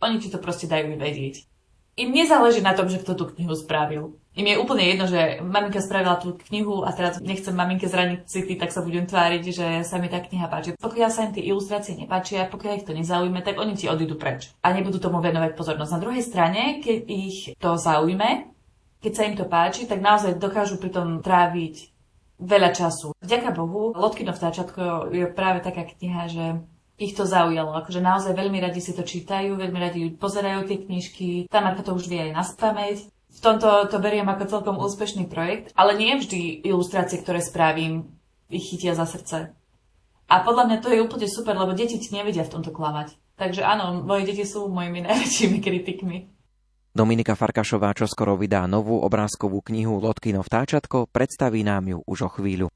oni 0.00 0.16
ti 0.18 0.28
to 0.30 0.38
proste 0.42 0.66
dajú 0.70 0.94
vedieť. 0.96 1.46
Im 1.94 2.10
nezáleží 2.10 2.58
na 2.58 2.74
tom, 2.74 2.90
že 2.90 2.98
kto 2.98 3.14
tú 3.14 3.24
knihu 3.30 3.54
spravil. 3.54 4.18
Im 4.34 4.50
je 4.50 4.58
úplne 4.58 4.82
jedno, 4.82 5.06
že 5.06 5.38
maminka 5.46 5.78
spravila 5.78 6.18
tú 6.18 6.34
knihu 6.50 6.82
a 6.82 6.90
teraz 6.90 7.22
nechcem 7.22 7.54
maminke 7.54 7.86
zraniť 7.86 8.26
city, 8.26 8.58
tak 8.58 8.74
sa 8.74 8.82
budem 8.82 9.06
tváriť, 9.06 9.42
že 9.46 9.66
sa 9.86 10.02
mi 10.02 10.10
tá 10.10 10.18
kniha 10.18 10.50
páči. 10.50 10.74
Pokiaľ 10.74 11.10
sa 11.14 11.30
im 11.30 11.38
tie 11.38 11.46
ilustrácie 11.46 11.94
nepáčia, 11.94 12.50
pokiaľ 12.50 12.82
ich 12.82 12.86
to 12.90 12.98
nezaujme, 12.98 13.38
tak 13.46 13.62
oni 13.62 13.78
ti 13.78 13.86
odídu 13.86 14.18
preč 14.18 14.50
a 14.66 14.74
nebudú 14.74 14.98
tomu 14.98 15.22
venovať 15.22 15.54
pozornosť. 15.54 15.94
Na 15.94 16.02
druhej 16.02 16.24
strane, 16.26 16.82
keď 16.82 16.98
ich 17.06 17.54
to 17.62 17.78
zaujme, 17.78 18.50
keď 18.98 19.12
sa 19.14 19.22
im 19.30 19.38
to 19.38 19.46
páči, 19.46 19.86
tak 19.86 20.02
naozaj 20.02 20.34
dokážu 20.34 20.82
pri 20.82 20.90
tom 20.90 21.22
tráviť 21.22 21.94
veľa 22.42 22.74
času. 22.74 23.14
Vďaka 23.22 23.54
Bohu, 23.54 23.94
Lotkino 23.94 24.34
vtáčatko 24.34 25.14
je 25.14 25.30
práve 25.30 25.62
taká 25.62 25.86
kniha, 25.86 26.26
že 26.26 26.44
ich 26.98 27.12
to 27.14 27.26
zaujalo. 27.26 27.74
Akože 27.74 27.98
naozaj 27.98 28.32
veľmi 28.34 28.62
radi 28.62 28.78
si 28.78 28.94
to 28.94 29.02
čítajú, 29.02 29.58
veľmi 29.58 29.78
radi 29.78 30.00
pozerajú 30.14 30.66
tie 30.66 30.78
knižky. 30.86 31.28
Tá 31.50 31.58
Marka 31.58 31.82
to 31.82 31.94
už 31.94 32.06
vie 32.06 32.30
aj 32.30 32.32
na 32.32 32.44
spameť. 32.46 33.10
V 33.34 33.40
tomto 33.42 33.90
to 33.90 33.98
beriem 33.98 34.30
ako 34.30 34.46
celkom 34.46 34.76
úspešný 34.78 35.26
projekt, 35.26 35.74
ale 35.74 35.98
nie 35.98 36.14
vždy 36.14 36.62
ilustrácie, 36.62 37.18
ktoré 37.18 37.42
spravím, 37.42 38.14
ich 38.46 38.70
chytia 38.70 38.94
za 38.94 39.10
srdce. 39.10 39.50
A 40.30 40.34
podľa 40.46 40.70
mňa 40.70 40.78
to 40.80 40.88
je 40.94 41.02
úplne 41.02 41.26
super, 41.26 41.58
lebo 41.58 41.74
deti 41.74 41.98
ti 41.98 42.14
nevedia 42.14 42.46
v 42.46 42.52
tomto 42.54 42.70
klamať. 42.70 43.18
Takže 43.34 43.66
áno, 43.66 44.06
moje 44.06 44.30
deti 44.30 44.46
sú 44.46 44.70
mojimi 44.70 45.02
najväčšími 45.10 45.58
kritikmi. 45.58 46.18
Dominika 46.94 47.34
Farkašová 47.34 47.90
čoskoro 47.90 48.38
vydá 48.38 48.70
novú 48.70 49.02
obrázkovú 49.02 49.66
knihu 49.66 49.98
Lotkino 49.98 50.46
vtáčatko, 50.46 51.10
predstaví 51.10 51.66
nám 51.66 51.90
ju 51.90 51.98
už 52.06 52.18
o 52.22 52.30
chvíľu. 52.30 52.70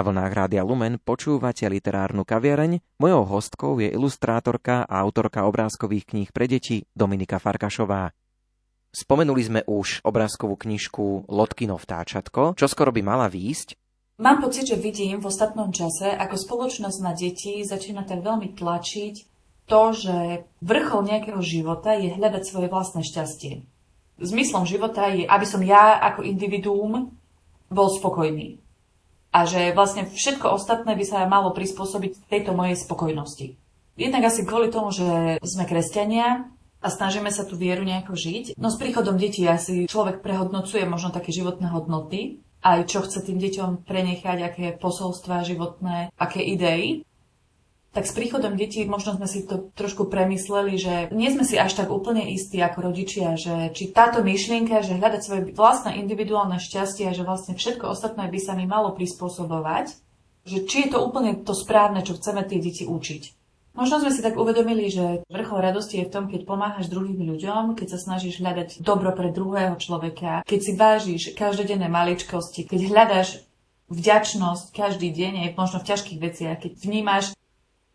Na 0.00 0.08
vlnách 0.08 0.32
Rádia 0.32 0.64
Lumen 0.64 0.96
počúvate 0.96 1.68
literárnu 1.68 2.24
kaviareň. 2.24 2.80
Mojou 3.04 3.20
hostkou 3.36 3.84
je 3.84 3.92
ilustrátorka 3.92 4.88
a 4.88 5.04
autorka 5.04 5.44
obrázkových 5.44 6.08
kníh 6.08 6.28
pre 6.32 6.48
deti 6.48 6.88
Dominika 6.96 7.36
Farkašová. 7.36 8.08
Spomenuli 8.96 9.42
sme 9.44 9.60
už 9.68 10.00
obrázkovú 10.00 10.56
knižku 10.56 11.28
Lotkino 11.28 11.76
vtáčatko, 11.76 12.56
čo 12.56 12.64
skoro 12.64 12.96
by 12.96 13.04
mala 13.04 13.28
výjsť. 13.28 13.76
Mám 14.24 14.40
pocit, 14.40 14.72
že 14.72 14.80
vidím 14.80 15.20
v 15.20 15.28
ostatnom 15.28 15.68
čase, 15.68 16.16
ako 16.16 16.48
spoločnosť 16.48 16.98
na 17.04 17.12
deti 17.12 17.60
začína 17.60 18.08
tak 18.08 18.24
veľmi 18.24 18.56
tlačiť 18.56 19.14
to, 19.68 19.82
že 19.92 20.16
vrchol 20.64 21.12
nejakého 21.12 21.44
života 21.44 21.92
je 21.92 22.16
hľadať 22.16 22.48
svoje 22.48 22.72
vlastné 22.72 23.04
šťastie. 23.04 23.68
Zmyslom 24.16 24.64
života 24.64 25.12
je, 25.12 25.28
aby 25.28 25.44
som 25.44 25.60
ja 25.60 26.00
ako 26.00 26.24
individuum 26.24 27.12
bol 27.68 27.88
spokojný 27.92 28.64
a 29.30 29.46
že 29.46 29.70
vlastne 29.74 30.06
všetko 30.10 30.50
ostatné 30.50 30.98
by 30.98 31.04
sa 31.06 31.30
malo 31.30 31.54
prispôsobiť 31.54 32.26
tejto 32.26 32.50
mojej 32.54 32.74
spokojnosti. 32.78 33.54
Jednak 33.94 34.26
asi 34.26 34.42
kvôli 34.42 34.70
tomu, 34.70 34.90
že 34.90 35.38
sme 35.44 35.66
kresťania 35.66 36.50
a 36.80 36.88
snažíme 36.88 37.28
sa 37.28 37.44
tú 37.44 37.54
vieru 37.54 37.84
nejako 37.84 38.16
žiť. 38.16 38.44
No 38.56 38.72
s 38.72 38.80
príchodom 38.80 39.20
detí 39.20 39.44
asi 39.44 39.84
človek 39.84 40.24
prehodnocuje 40.24 40.88
možno 40.88 41.12
také 41.12 41.30
životné 41.30 41.68
hodnoty, 41.68 42.40
aj 42.60 42.88
čo 42.88 43.04
chce 43.04 43.24
tým 43.24 43.40
deťom 43.40 43.84
prenechať, 43.84 44.38
aké 44.44 44.66
posolstvá 44.76 45.44
životné, 45.44 46.12
aké 46.16 46.40
idei 46.44 47.04
tak 47.90 48.06
s 48.06 48.14
príchodom 48.14 48.54
detí 48.54 48.86
možno 48.86 49.18
sme 49.18 49.26
si 49.26 49.42
to 49.42 49.74
trošku 49.74 50.06
premysleli, 50.06 50.78
že 50.78 50.94
nie 51.10 51.26
sme 51.34 51.42
si 51.42 51.58
až 51.58 51.74
tak 51.74 51.90
úplne 51.90 52.30
istí 52.30 52.62
ako 52.62 52.90
rodičia, 52.90 53.34
že 53.34 53.74
či 53.74 53.90
táto 53.90 54.22
myšlienka, 54.22 54.86
že 54.86 54.94
hľadať 54.94 55.20
svoje 55.20 55.42
vlastné 55.50 55.98
individuálne 55.98 56.62
šťastie 56.62 57.10
a 57.10 57.16
že 57.16 57.26
vlastne 57.26 57.58
všetko 57.58 57.90
ostatné 57.90 58.30
by 58.30 58.38
sa 58.38 58.54
mi 58.54 58.70
malo 58.70 58.94
prispôsobovať, 58.94 59.90
že 60.46 60.58
či 60.70 60.86
je 60.86 60.88
to 60.94 61.02
úplne 61.02 61.42
to 61.42 61.50
správne, 61.50 62.06
čo 62.06 62.14
chceme 62.14 62.46
tie 62.46 62.62
deti 62.62 62.86
učiť. 62.86 63.22
Možno 63.70 64.02
sme 64.02 64.10
si 64.10 64.18
tak 64.18 64.34
uvedomili, 64.34 64.90
že 64.90 65.22
vrchol 65.30 65.62
radosti 65.62 66.02
je 66.02 66.06
v 66.10 66.14
tom, 66.14 66.24
keď 66.26 66.42
pomáhaš 66.42 66.90
druhým 66.90 67.22
ľuďom, 67.22 67.78
keď 67.78 67.94
sa 67.94 68.02
snažíš 68.02 68.42
hľadať 68.42 68.82
dobro 68.82 69.14
pre 69.14 69.30
druhého 69.30 69.78
človeka, 69.78 70.42
keď 70.42 70.60
si 70.62 70.72
vážiš 70.74 71.22
každodenné 71.38 71.86
maličkosti, 71.86 72.66
keď 72.66 72.80
hľadaš 72.90 73.46
vďačnosť 73.90 74.74
každý 74.74 75.14
deň, 75.14 75.32
aj 75.46 75.50
možno 75.58 75.78
v 75.82 75.88
ťažkých 75.90 76.18
veciach, 76.18 76.56
keď 76.62 76.72
vnímaš 76.82 77.34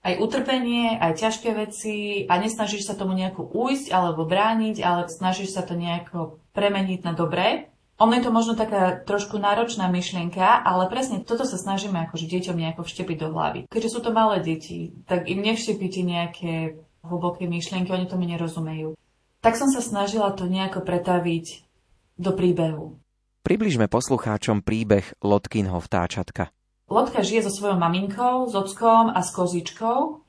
aj 0.05 0.21
utrpenie, 0.21 1.01
aj 1.01 1.17
ťažké 1.17 1.49
veci 1.57 1.95
a 2.29 2.37
nesnažíš 2.37 2.85
sa 2.85 2.93
tomu 2.93 3.17
nejako 3.17 3.49
ujsť 3.49 3.89
alebo 3.89 4.29
brániť, 4.29 4.85
ale 4.85 5.09
snažíš 5.09 5.57
sa 5.57 5.65
to 5.65 5.73
nejako 5.73 6.37
premeniť 6.53 7.01
na 7.01 7.17
dobré. 7.17 7.73
Ono 7.97 8.11
je 8.11 8.27
to 8.27 8.29
možno 8.29 8.53
taká 8.59 9.01
trošku 9.01 9.39
náročná 9.39 9.87
myšlienka, 9.87 10.61
ale 10.61 10.91
presne 10.91 11.23
toto 11.23 11.47
sa 11.47 11.55
snažíme 11.57 11.95
akože 12.05 12.27
deťom 12.27 12.53
nejako 12.59 12.85
vštepiť 12.85 13.17
do 13.17 13.27
hlavy. 13.33 13.59
Keďže 13.71 13.93
sú 13.97 13.99
to 14.03 14.11
malé 14.11 14.43
deti, 14.43 14.93
tak 15.09 15.25
im 15.31 15.41
nevštepíte 15.41 16.03
nejaké 16.03 16.75
hlboké 17.01 17.49
myšlienky, 17.49 17.89
oni 17.89 18.05
tomu 18.05 18.27
nerozumejú. 18.27 18.99
Tak 19.39 19.55
som 19.57 19.71
sa 19.71 19.79
snažila 19.79 20.35
to 20.35 20.45
nejako 20.45 20.83
pretaviť 20.83 21.65
do 22.19 22.35
príbehu. 22.35 22.99
Približme 23.45 23.87
poslucháčom 23.87 24.65
príbeh 24.65 25.15
Lotkinho 25.21 25.77
vtáčatka. 25.79 26.51
Lotka 26.85 27.25
žije 27.25 27.49
so 27.49 27.49
svojou 27.49 27.81
maminkou, 27.81 28.45
s 28.45 28.53
ockom 28.53 29.09
a 29.09 29.25
s 29.25 29.33
kozičkou 29.33 30.21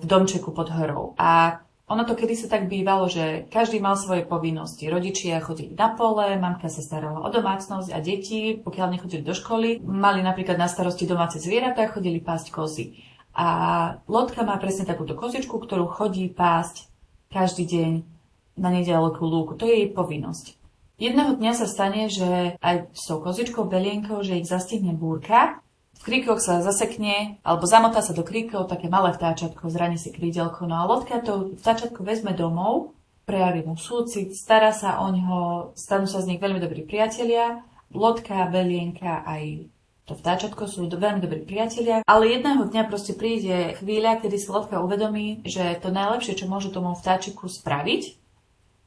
v 0.00 0.04
domčeku 0.08 0.56
pod 0.56 0.72
horou. 0.72 1.12
A 1.20 1.60
ono 1.88 2.04
to 2.04 2.16
kedy 2.16 2.48
tak 2.48 2.68
bývalo, 2.68 3.08
že 3.08 3.44
každý 3.52 3.80
mal 3.80 3.96
svoje 3.96 4.24
povinnosti. 4.24 4.88
Rodičia 4.88 5.40
chodili 5.44 5.76
na 5.76 5.92
pole, 5.92 6.36
mamka 6.40 6.68
sa 6.68 6.80
starala 6.80 7.24
o 7.24 7.28
domácnosť 7.28 7.92
a 7.92 8.00
deti, 8.00 8.56
pokiaľ 8.56 8.86
nechodili 8.88 9.20
do 9.20 9.36
školy, 9.36 9.84
mali 9.84 10.24
napríklad 10.24 10.56
na 10.56 10.68
starosti 10.68 11.04
domáce 11.04 11.40
zvieratá, 11.40 11.88
chodili 11.92 12.24
pásť 12.24 12.56
kozy. 12.56 13.04
A 13.36 13.48
Lotka 14.08 14.44
má 14.48 14.56
presne 14.56 14.88
takúto 14.88 15.12
kozičku, 15.12 15.60
ktorú 15.60 15.92
chodí 15.92 16.28
pásť 16.32 16.88
každý 17.28 17.68
deň 17.68 17.92
na 18.56 18.68
nedalekú 18.72 19.28
lúku. 19.28 19.60
To 19.60 19.68
je 19.68 19.84
jej 19.84 19.90
povinnosť. 19.92 20.56
Jedného 20.98 21.36
dňa 21.36 21.52
sa 21.52 21.68
stane, 21.68 22.08
že 22.08 22.56
aj 22.64 22.96
s 22.96 23.06
tou 23.06 23.20
kozičkou, 23.20 23.68
belienkou, 23.68 24.24
že 24.24 24.40
ich 24.40 24.48
zastihne 24.48 24.96
búrka 24.96 25.60
v 25.98 26.02
kríkoch 26.06 26.38
sa 26.38 26.62
zasekne, 26.62 27.42
alebo 27.42 27.66
zamotá 27.66 27.98
sa 27.98 28.14
do 28.14 28.22
kríkov 28.22 28.70
také 28.70 28.86
malé 28.86 29.10
vtáčatko, 29.10 29.66
zraní 29.66 29.98
si 29.98 30.14
krídelko. 30.14 30.70
No 30.70 30.78
a 30.78 30.86
loďka 30.86 31.18
to 31.26 31.58
vtáčatko 31.58 32.06
vezme 32.06 32.38
domov, 32.38 32.94
prejaví 33.26 33.66
mu 33.66 33.74
súcit, 33.74 34.32
stará 34.32 34.70
sa 34.70 35.02
o 35.02 35.10
ňo, 35.10 35.38
stanú 35.74 36.06
sa 36.06 36.22
z 36.22 36.32
nich 36.34 36.40
veľmi 36.40 36.62
dobrí 36.62 36.86
priatelia. 36.86 37.66
Loďka, 37.90 38.46
Velienka 38.52 39.26
aj 39.26 39.68
to 40.08 40.16
vtáčatko 40.16 40.64
sú 40.64 40.88
veľmi 40.88 41.20
dobrí 41.20 41.44
priatelia, 41.44 42.00
ale 42.08 42.32
jedného 42.32 42.64
dňa 42.64 42.88
proste 42.88 43.12
príde 43.12 43.76
chvíľa, 43.76 44.24
kedy 44.24 44.40
si 44.40 44.48
Loďka 44.48 44.80
uvedomí, 44.80 45.44
že 45.44 45.76
to 45.84 45.92
najlepšie, 45.92 46.32
čo 46.40 46.48
môže 46.48 46.72
tomu 46.72 46.96
vtáčiku 46.96 47.44
spraviť, 47.44 48.16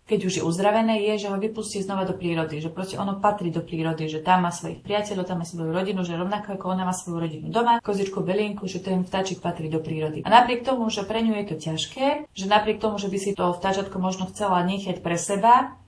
keď 0.05 0.19
už 0.27 0.33
je 0.41 0.43
uzdravené, 0.43 1.01
je, 1.11 1.25
že 1.25 1.31
ho 1.31 1.37
vypustí 1.39 1.79
znova 1.79 2.03
do 2.03 2.17
prírody, 2.17 2.59
že 2.59 2.73
proste 2.73 2.99
ono 2.99 3.21
patrí 3.23 3.47
do 3.47 3.63
prírody, 3.63 4.11
že 4.11 4.19
tam 4.19 4.43
má 4.43 4.51
svojich 4.51 4.83
priateľov, 4.83 5.23
tam 5.23 5.39
má 5.39 5.45
svoju 5.47 5.71
rodinu, 5.71 6.03
že 6.03 6.19
rovnako 6.19 6.59
ako 6.59 6.65
ona 6.67 6.83
má 6.83 6.93
svoju 6.93 7.17
rodinu 7.21 7.47
doma, 7.47 7.79
kozičku, 7.79 8.19
belienku, 8.19 8.67
že 8.67 8.83
ten 8.83 9.07
vtáčik 9.07 9.39
patrí 9.39 9.71
do 9.71 9.79
prírody. 9.79 10.25
A 10.25 10.29
napriek 10.29 10.67
tomu, 10.67 10.91
že 10.91 11.07
pre 11.07 11.23
ňu 11.23 11.33
je 11.41 11.45
to 11.47 11.55
ťažké, 11.57 12.31
že 12.31 12.45
napriek 12.45 12.83
tomu, 12.83 12.99
že 12.99 13.07
by 13.07 13.17
si 13.17 13.31
to 13.31 13.55
vtáčatko 13.55 13.97
možno 13.99 14.27
chcela 14.29 14.59
nechať 14.67 14.99
pre 14.99 15.15
seba, 15.15 15.80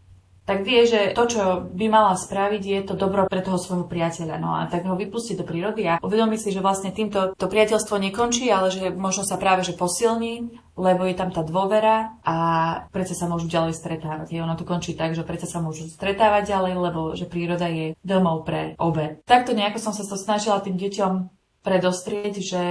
tak 0.43 0.67
vie, 0.67 0.84
že 0.84 1.15
to, 1.15 1.23
čo 1.23 1.43
by 1.71 1.86
mala 1.88 2.19
spraviť, 2.19 2.63
je 2.63 2.79
to 2.84 2.99
dobro 2.99 3.23
pre 3.32 3.39
toho 3.39 3.56
svojho 3.56 3.88
priateľa. 3.88 4.36
No 4.43 4.51
a 4.60 4.67
tak 4.67 4.84
ho 4.84 4.99
vypustí 4.99 5.39
do 5.39 5.47
prírody 5.47 5.88
a 5.88 6.03
uvedomí 6.03 6.36
si, 6.36 6.51
že 6.51 6.60
vlastne 6.60 6.91
týmto 6.91 7.32
to 7.39 7.47
priateľstvo 7.47 7.95
nekončí, 7.95 8.51
ale 8.51 8.67
že 8.67 8.91
možno 8.91 9.23
sa 9.23 9.39
práve 9.39 9.63
že 9.63 9.71
posilní, 9.71 10.60
lebo 10.75 11.08
je 11.08 11.15
tam 11.15 11.32
tá 11.32 11.47
dôvera 11.47 12.19
a 12.27 12.36
predsa 12.91 13.15
sa 13.15 13.32
môžu 13.32 13.47
ďalej 13.47 13.77
stretávať. 13.79 14.36
Je 14.36 14.43
ono 14.43 14.60
to 14.60 14.67
končí 14.67 14.99
tak, 14.99 15.15
že 15.15 15.23
predsa 15.23 15.47
sa 15.47 15.63
môžu 15.63 15.88
stretávať 15.88 16.51
ďalej, 16.51 16.73
lebo 16.75 16.99
že 17.15 17.23
príroda 17.23 17.71
je 17.71 17.95
domov 18.03 18.43
pre 18.43 18.75
obe. 18.84 19.23
Takto 19.23 19.56
nejako 19.56 19.79
som 19.79 19.95
sa 19.95 20.03
to 20.03 20.19
snažila 20.19 20.60
tým 20.60 20.75
deťom 20.75 21.32
predostrieť, 21.63 22.34
že 22.43 22.63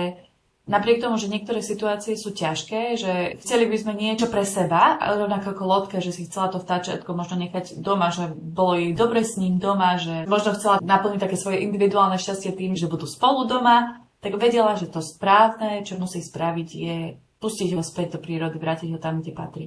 Napriek 0.62 1.02
tomu, 1.02 1.18
že 1.18 1.26
niektoré 1.26 1.58
situácie 1.58 2.14
sú 2.14 2.30
ťažké, 2.30 2.94
že 2.94 3.12
chceli 3.42 3.66
by 3.66 3.76
sme 3.82 3.92
niečo 3.98 4.30
pre 4.30 4.46
seba, 4.46 4.94
rovnako 4.94 5.58
ako 5.58 5.64
Lotka, 5.66 5.98
že 5.98 6.14
si 6.14 6.30
chcela 6.30 6.54
to 6.54 6.62
vtáčatko 6.62 7.18
možno 7.18 7.34
nechať 7.34 7.82
doma, 7.82 8.14
že 8.14 8.30
bolo 8.30 8.78
jej 8.78 8.94
dobre 8.94 9.26
s 9.26 9.34
ním 9.42 9.58
doma, 9.58 9.98
že 9.98 10.22
možno 10.30 10.54
chcela 10.54 10.78
naplniť 10.78 11.18
také 11.18 11.34
svoje 11.34 11.66
individuálne 11.66 12.14
šťastie 12.14 12.54
tým, 12.54 12.78
že 12.78 12.86
budú 12.86 13.10
spolu 13.10 13.50
doma, 13.50 14.06
tak 14.22 14.38
vedela, 14.38 14.78
že 14.78 14.86
to 14.86 15.02
správne, 15.02 15.82
čo 15.82 15.98
musí 15.98 16.22
spraviť, 16.22 16.68
je 16.70 17.18
pustiť 17.42 17.74
ho 17.74 17.82
späť 17.82 18.14
do 18.14 18.18
prírody, 18.22 18.54
vrátiť 18.54 18.94
ho 18.94 19.02
tam, 19.02 19.18
kde 19.18 19.34
patrí. 19.34 19.66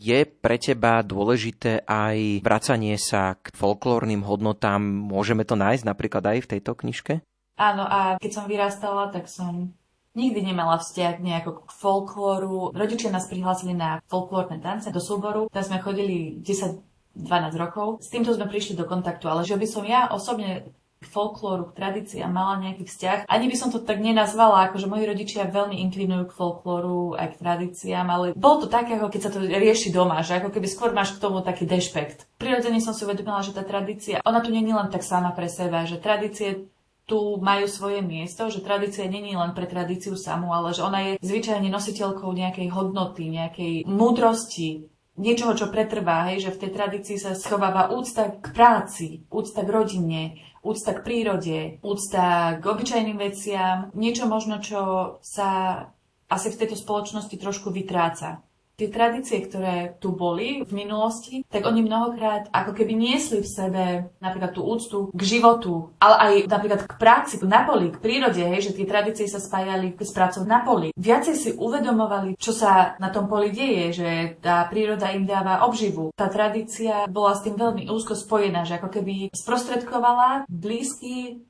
Je 0.00 0.24
pre 0.24 0.56
teba 0.56 1.04
dôležité 1.04 1.84
aj 1.84 2.40
vracanie 2.40 2.96
sa 2.96 3.36
k 3.36 3.52
folklórnym 3.52 4.24
hodnotám? 4.24 4.80
Môžeme 4.80 5.44
to 5.44 5.60
nájsť 5.60 5.84
napríklad 5.84 6.24
aj 6.24 6.38
v 6.44 6.50
tejto 6.56 6.72
knižke? 6.72 7.20
Áno, 7.56 7.84
a 7.84 8.16
keď 8.20 8.30
som 8.32 8.44
vyrastala, 8.44 9.08
tak 9.08 9.28
som 9.28 9.76
nikdy 10.16 10.40
nemala 10.42 10.80
vzťah 10.80 11.20
nejako 11.20 11.68
k 11.68 11.70
folklóru. 11.76 12.72
Rodičia 12.72 13.12
nás 13.12 13.28
prihlásili 13.28 13.76
na 13.76 14.00
folklórne 14.08 14.58
tance 14.58 14.88
do 14.88 14.98
súboru, 14.98 15.52
tam 15.52 15.62
sme 15.62 15.78
chodili 15.84 16.40
10 16.40 16.82
12 17.16 17.56
rokov. 17.56 18.04
S 18.04 18.12
týmto 18.12 18.36
sme 18.36 18.44
prišli 18.44 18.76
do 18.76 18.84
kontaktu, 18.84 19.24
ale 19.32 19.48
že 19.48 19.56
by 19.56 19.66
som 19.66 19.88
ja 19.88 20.12
osobne 20.12 20.68
k 20.96 21.04
folklóru, 21.12 21.68
k 21.72 21.76
tradíciám 21.76 22.32
mala 22.32 22.56
nejaký 22.60 22.88
vzťah. 22.88 23.18
Ani 23.28 23.52
by 23.52 23.56
som 23.56 23.68
to 23.68 23.84
tak 23.84 24.00
nenazvala, 24.00 24.68
ako 24.68 24.80
že 24.80 24.88
moji 24.88 25.04
rodičia 25.04 25.44
veľmi 25.44 25.76
inklinujú 25.88 26.32
k 26.32 26.36
folklóru 26.36 27.12
aj 27.20 27.36
k 27.36 27.40
tradíciám, 27.40 28.06
ale 28.08 28.26
bolo 28.32 28.64
to 28.64 28.68
tak, 28.72 28.88
ako 28.88 29.12
keď 29.12 29.20
sa 29.20 29.32
to 29.32 29.44
rieši 29.44 29.92
doma, 29.92 30.24
že 30.24 30.40
ako 30.40 30.48
keby 30.52 30.68
skôr 30.68 30.96
máš 30.96 31.16
k 31.16 31.20
tomu 31.20 31.44
taký 31.44 31.68
dešpekt. 31.68 32.24
Prirodzene 32.40 32.80
som 32.80 32.96
si 32.96 33.04
uvedomila, 33.04 33.44
že 33.44 33.52
tá 33.52 33.60
tradícia, 33.60 34.24
ona 34.24 34.40
tu 34.40 34.48
nie 34.48 34.64
je 34.64 34.72
len 34.72 34.88
tak 34.88 35.04
sama 35.04 35.36
pre 35.36 35.52
seba, 35.52 35.84
že 35.84 36.00
tradície 36.00 36.64
tu 37.06 37.38
majú 37.38 37.70
svoje 37.70 38.02
miesto, 38.02 38.50
že 38.50 38.60
tradícia 38.66 39.06
není 39.06 39.38
len 39.38 39.54
pre 39.54 39.70
tradíciu 39.70 40.18
samú, 40.18 40.50
ale 40.50 40.74
že 40.74 40.82
ona 40.82 41.00
je 41.06 41.12
zvyčajne 41.22 41.70
nositeľkou 41.70 42.26
nejakej 42.34 42.68
hodnoty, 42.74 43.30
nejakej 43.30 43.86
múdrosti, 43.86 44.90
niečoho, 45.16 45.54
čo 45.54 45.70
pretrvá, 45.70 46.28
hej, 46.28 46.50
že 46.50 46.54
v 46.58 46.60
tej 46.66 46.70
tradícii 46.74 47.16
sa 47.16 47.38
schováva 47.38 47.94
úcta 47.94 48.36
k 48.36 48.46
práci, 48.50 49.22
úcta 49.30 49.62
k 49.62 49.70
rodine, 49.70 50.22
úcta 50.66 50.98
k 50.98 51.00
prírode, 51.06 51.58
úcta 51.80 52.58
k 52.58 52.62
obyčajným 52.66 53.18
veciam, 53.22 53.88
niečo 53.94 54.26
možno, 54.26 54.58
čo 54.58 55.16
sa 55.22 55.80
asi 56.26 56.50
v 56.50 56.58
tejto 56.58 56.74
spoločnosti 56.74 57.38
trošku 57.38 57.70
vytráca 57.70 58.42
tie 58.76 58.92
tradície, 58.92 59.40
ktoré 59.40 59.96
tu 59.96 60.12
boli 60.12 60.60
v 60.62 60.72
minulosti, 60.76 61.42
tak 61.48 61.64
oni 61.64 61.80
mnohokrát 61.80 62.52
ako 62.52 62.76
keby 62.76 62.92
niesli 62.92 63.40
v 63.40 63.48
sebe 63.48 63.84
napríklad 64.20 64.52
tú 64.52 64.62
úctu 64.62 65.08
k 65.16 65.22
životu, 65.24 65.96
ale 65.96 66.16
aj 66.20 66.32
napríklad 66.46 66.80
k 66.84 66.94
práci, 67.00 67.40
na 67.40 67.64
poli, 67.64 67.88
k 67.88 67.98
prírode, 67.98 68.44
hej, 68.44 68.70
že 68.70 68.76
tie 68.76 68.86
tradície 68.86 69.26
sa 69.26 69.40
spájali 69.40 69.96
s 69.96 70.12
prácou 70.12 70.44
na 70.44 70.60
poli. 70.60 70.92
Viacej 70.94 71.34
si 71.34 71.50
uvedomovali, 71.56 72.36
čo 72.36 72.52
sa 72.52 72.94
na 73.00 73.08
tom 73.08 73.26
poli 73.26 73.48
deje, 73.50 73.96
že 73.96 74.10
tá 74.44 74.68
príroda 74.68 75.08
im 75.16 75.24
dáva 75.24 75.64
obživu. 75.64 76.12
Tá 76.12 76.28
tradícia 76.28 77.08
bola 77.08 77.32
s 77.32 77.42
tým 77.42 77.56
veľmi 77.56 77.88
úzko 77.88 78.12
spojená, 78.12 78.68
že 78.68 78.76
ako 78.76 78.92
keby 78.92 79.32
sprostredkovala 79.32 80.44
blízky 80.52 81.40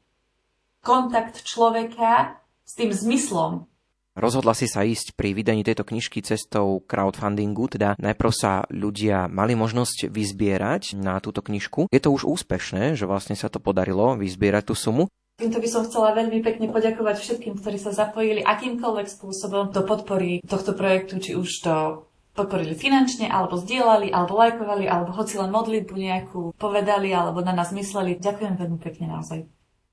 kontakt 0.87 1.43
človeka 1.43 2.39
s 2.63 2.79
tým 2.79 2.95
zmyslom. 2.95 3.67
Rozhodla 4.17 4.57
si 4.57 4.65
sa 4.65 4.81
ísť 4.81 5.13
pri 5.13 5.37
vydaní 5.37 5.61
tejto 5.61 5.85
knižky 5.85 6.25
cestou 6.25 6.81
crowdfundingu, 6.89 7.69
teda 7.69 8.01
najprv 8.01 8.33
sa 8.33 8.65
ľudia 8.73 9.29
mali 9.29 9.53
možnosť 9.53 10.09
vyzbierať 10.09 10.97
na 10.97 11.21
túto 11.21 11.45
knižku. 11.45 11.93
Je 11.93 12.01
to 12.01 12.09
už 12.17 12.25
úspešné, 12.25 12.97
že 12.97 13.05
vlastne 13.05 13.37
sa 13.37 13.53
to 13.53 13.61
podarilo 13.61 14.17
vyzbierať 14.17 14.73
tú 14.73 14.75
sumu. 14.75 15.13
Týmto 15.37 15.61
by 15.61 15.69
som 15.69 15.85
chcela 15.85 16.17
veľmi 16.17 16.41
pekne 16.41 16.73
poďakovať 16.73 17.21
všetkým, 17.21 17.61
ktorí 17.61 17.77
sa 17.77 17.93
zapojili 17.93 18.41
akýmkoľvek 18.41 19.05
spôsobom 19.05 19.69
do 19.69 19.85
podpory 19.85 20.41
tohto 20.49 20.73
projektu, 20.73 21.21
či 21.21 21.37
už 21.37 21.49
to 21.61 22.09
podporili 22.33 22.73
finančne, 22.73 23.29
alebo 23.29 23.61
zdieľali, 23.61 24.13
alebo 24.13 24.33
lajkovali, 24.37 24.89
alebo 24.89 25.13
hoci 25.13 25.37
len 25.37 25.53
modlitbu 25.53 25.93
nejakú 25.93 26.41
povedali, 26.57 27.13
alebo 27.13 27.45
na 27.45 27.53
nás 27.53 27.69
mysleli. 27.73 28.17
Ďakujem 28.17 28.57
veľmi 28.57 28.79
pekne 28.81 29.13
naozaj. 29.13 29.45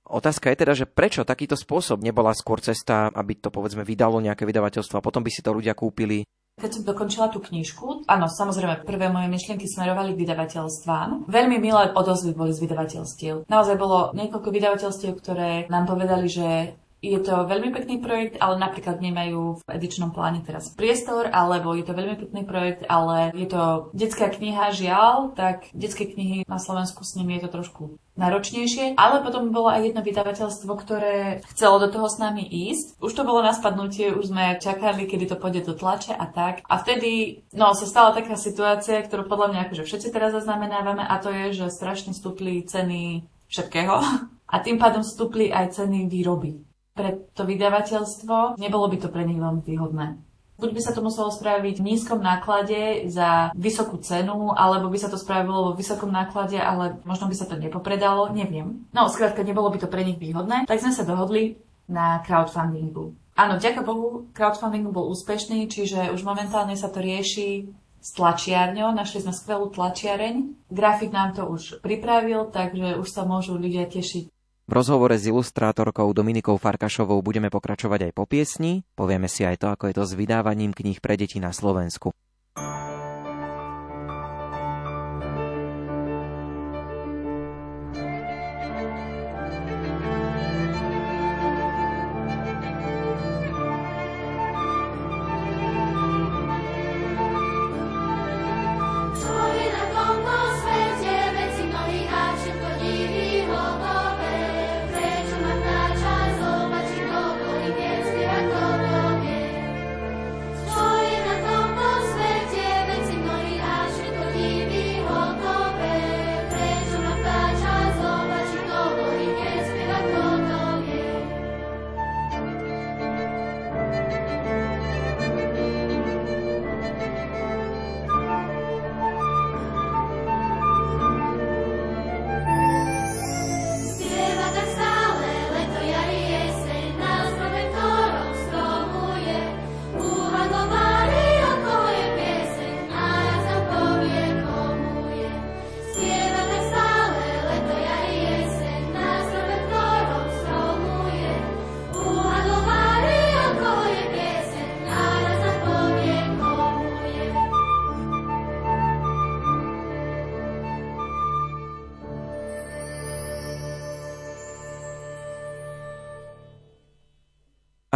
Otázka 0.04 0.52
je 0.52 0.60
teda, 0.60 0.74
že 0.76 0.86
prečo 0.86 1.24
takýto 1.24 1.56
spôsob 1.56 2.04
nebola 2.04 2.36
skôr 2.36 2.60
cesta, 2.60 3.08
aby 3.16 3.40
to 3.40 3.48
povedzme 3.48 3.88
vydalo 3.88 4.20
nejaké 4.20 4.44
vydavateľstvo 4.44 5.00
a 5.00 5.06
potom 5.06 5.24
by 5.24 5.32
si 5.32 5.40
to 5.40 5.56
ľudia 5.56 5.72
kúpili 5.72 6.28
keď 6.54 6.70
som 6.70 6.84
dokončila 6.86 7.28
tú 7.34 7.42
knižku, 7.42 8.06
áno, 8.06 8.30
samozrejme, 8.30 8.86
prvé 8.86 9.10
moje 9.10 9.26
myšlienky 9.26 9.66
smerovali 9.66 10.14
k 10.14 10.22
vydavateľstvám. 10.22 11.26
Veľmi 11.26 11.58
milé 11.58 11.90
odozvy 11.98 12.38
boli 12.38 12.54
z 12.54 12.70
vydavateľstiev. 12.70 13.50
Naozaj 13.50 13.76
bolo 13.82 14.14
niekoľko 14.14 14.54
vydavateľstiev, 14.54 15.18
ktoré 15.18 15.66
nám 15.74 15.90
povedali, 15.90 16.30
že 16.30 16.78
je 17.04 17.20
to 17.20 17.44
veľmi 17.44 17.76
pekný 17.76 18.00
projekt, 18.00 18.40
ale 18.40 18.56
napríklad 18.56 19.04
nemajú 19.04 19.60
v 19.60 19.64
edičnom 19.76 20.16
pláne 20.16 20.40
teraz 20.40 20.72
priestor, 20.72 21.28
alebo 21.28 21.76
je 21.76 21.84
to 21.84 21.92
veľmi 21.92 22.16
pekný 22.16 22.48
projekt, 22.48 22.88
ale 22.88 23.36
je 23.36 23.52
to 23.52 23.92
detská 23.92 24.32
kniha, 24.32 24.72
žiaľ, 24.72 25.36
tak 25.36 25.68
detské 25.76 26.08
knihy 26.08 26.48
na 26.48 26.56
Slovensku 26.56 27.04
s 27.04 27.20
nimi 27.20 27.36
je 27.36 27.44
to 27.44 27.60
trošku 27.60 28.00
náročnejšie, 28.16 28.96
ale 28.96 29.26
potom 29.26 29.52
bolo 29.52 29.68
aj 29.74 29.90
jedno 29.90 30.02
vydavateľstvo, 30.06 30.72
ktoré 30.80 31.44
chcelo 31.52 31.82
do 31.84 31.90
toho 31.92 32.08
s 32.08 32.22
nami 32.22 32.46
ísť. 32.46 33.02
Už 33.04 33.12
to 33.12 33.28
bolo 33.28 33.44
na 33.44 33.52
spadnutie, 33.52 34.14
už 34.14 34.32
sme 34.32 34.62
čakali, 34.62 35.10
kedy 35.10 35.34
to 35.34 35.36
pôjde 35.36 35.66
do 35.66 35.74
tlače 35.74 36.14
a 36.14 36.30
tak. 36.30 36.62
A 36.70 36.80
vtedy 36.80 37.44
no, 37.52 37.74
sa 37.74 37.90
stala 37.90 38.16
taká 38.16 38.38
situácia, 38.38 39.02
ktorú 39.02 39.26
podľa 39.28 39.52
mňa 39.52 39.60
akože 39.68 39.84
všetci 39.84 40.08
teraz 40.14 40.32
zaznamenávame 40.32 41.04
a 41.04 41.20
to 41.20 41.34
je, 41.34 41.66
že 41.66 41.74
strašne 41.74 42.14
stúpli 42.14 42.64
ceny 42.64 43.26
všetkého 43.50 43.98
a 44.54 44.56
tým 44.62 44.78
pádom 44.78 45.02
stúpli 45.02 45.50
aj 45.50 45.82
ceny 45.82 46.06
výroby 46.06 46.73
pre 46.94 47.26
to 47.34 47.44
vydavateľstvo, 47.44 48.62
nebolo 48.62 48.86
by 48.90 48.98
to 49.02 49.10
pre 49.10 49.26
nich 49.26 49.42
veľmi 49.42 49.62
výhodné. 49.66 50.18
Buď 50.54 50.70
by 50.78 50.82
sa 50.86 50.94
to 50.94 51.02
muselo 51.02 51.34
spraviť 51.34 51.82
v 51.82 51.88
nízkom 51.92 52.22
náklade 52.22 53.10
za 53.10 53.50
vysokú 53.58 53.98
cenu, 54.06 54.54
alebo 54.54 54.88
by 54.88 55.02
sa 55.02 55.10
to 55.10 55.18
spravilo 55.18 55.74
vo 55.74 55.74
vysokom 55.74 56.14
náklade, 56.14 56.62
ale 56.62 57.02
možno 57.10 57.26
by 57.26 57.36
sa 57.36 57.50
to 57.50 57.58
nepopredalo, 57.58 58.30
neviem. 58.30 58.86
No, 58.94 59.10
skrátka, 59.10 59.42
nebolo 59.42 59.74
by 59.74 59.82
to 59.82 59.90
pre 59.90 60.06
nich 60.06 60.22
výhodné. 60.22 60.70
Tak 60.70 60.80
sme 60.80 60.94
sa 60.94 61.04
dohodli 61.04 61.58
na 61.90 62.22
crowdfundingu. 62.22 63.18
Áno, 63.34 63.58
vďaka 63.58 63.82
Bohu, 63.82 64.30
crowdfundingu 64.38 64.94
bol 64.94 65.10
úspešný, 65.10 65.66
čiže 65.66 66.14
už 66.14 66.22
momentálne 66.22 66.78
sa 66.78 66.88
to 66.88 67.02
rieši 67.02 67.66
s 68.04 68.10
tlačiarňou. 68.14 68.94
Našli 68.94 69.26
sme 69.26 69.34
skvelú 69.34 69.74
tlačiareň. 69.74 70.68
Grafik 70.70 71.10
nám 71.10 71.34
to 71.34 71.50
už 71.50 71.82
pripravil, 71.82 72.52
takže 72.52 73.00
už 73.02 73.08
sa 73.10 73.26
môžu 73.26 73.58
ľudia 73.58 73.90
tešiť 73.90 74.33
v 74.64 74.72
rozhovore 74.72 75.20
s 75.20 75.28
ilustrátorkou 75.28 76.08
Dominikou 76.16 76.56
Farkašovou 76.56 77.20
budeme 77.20 77.52
pokračovať 77.52 78.08
aj 78.08 78.12
po 78.16 78.24
piesni. 78.24 78.88
Povieme 78.96 79.28
si 79.28 79.44
aj 79.44 79.60
to, 79.60 79.68
ako 79.68 79.92
je 79.92 79.96
to 80.00 80.04
s 80.08 80.14
vydávaním 80.16 80.72
kníh 80.72 81.04
pre 81.04 81.20
deti 81.20 81.44
na 81.44 81.52
Slovensku. 81.52 82.16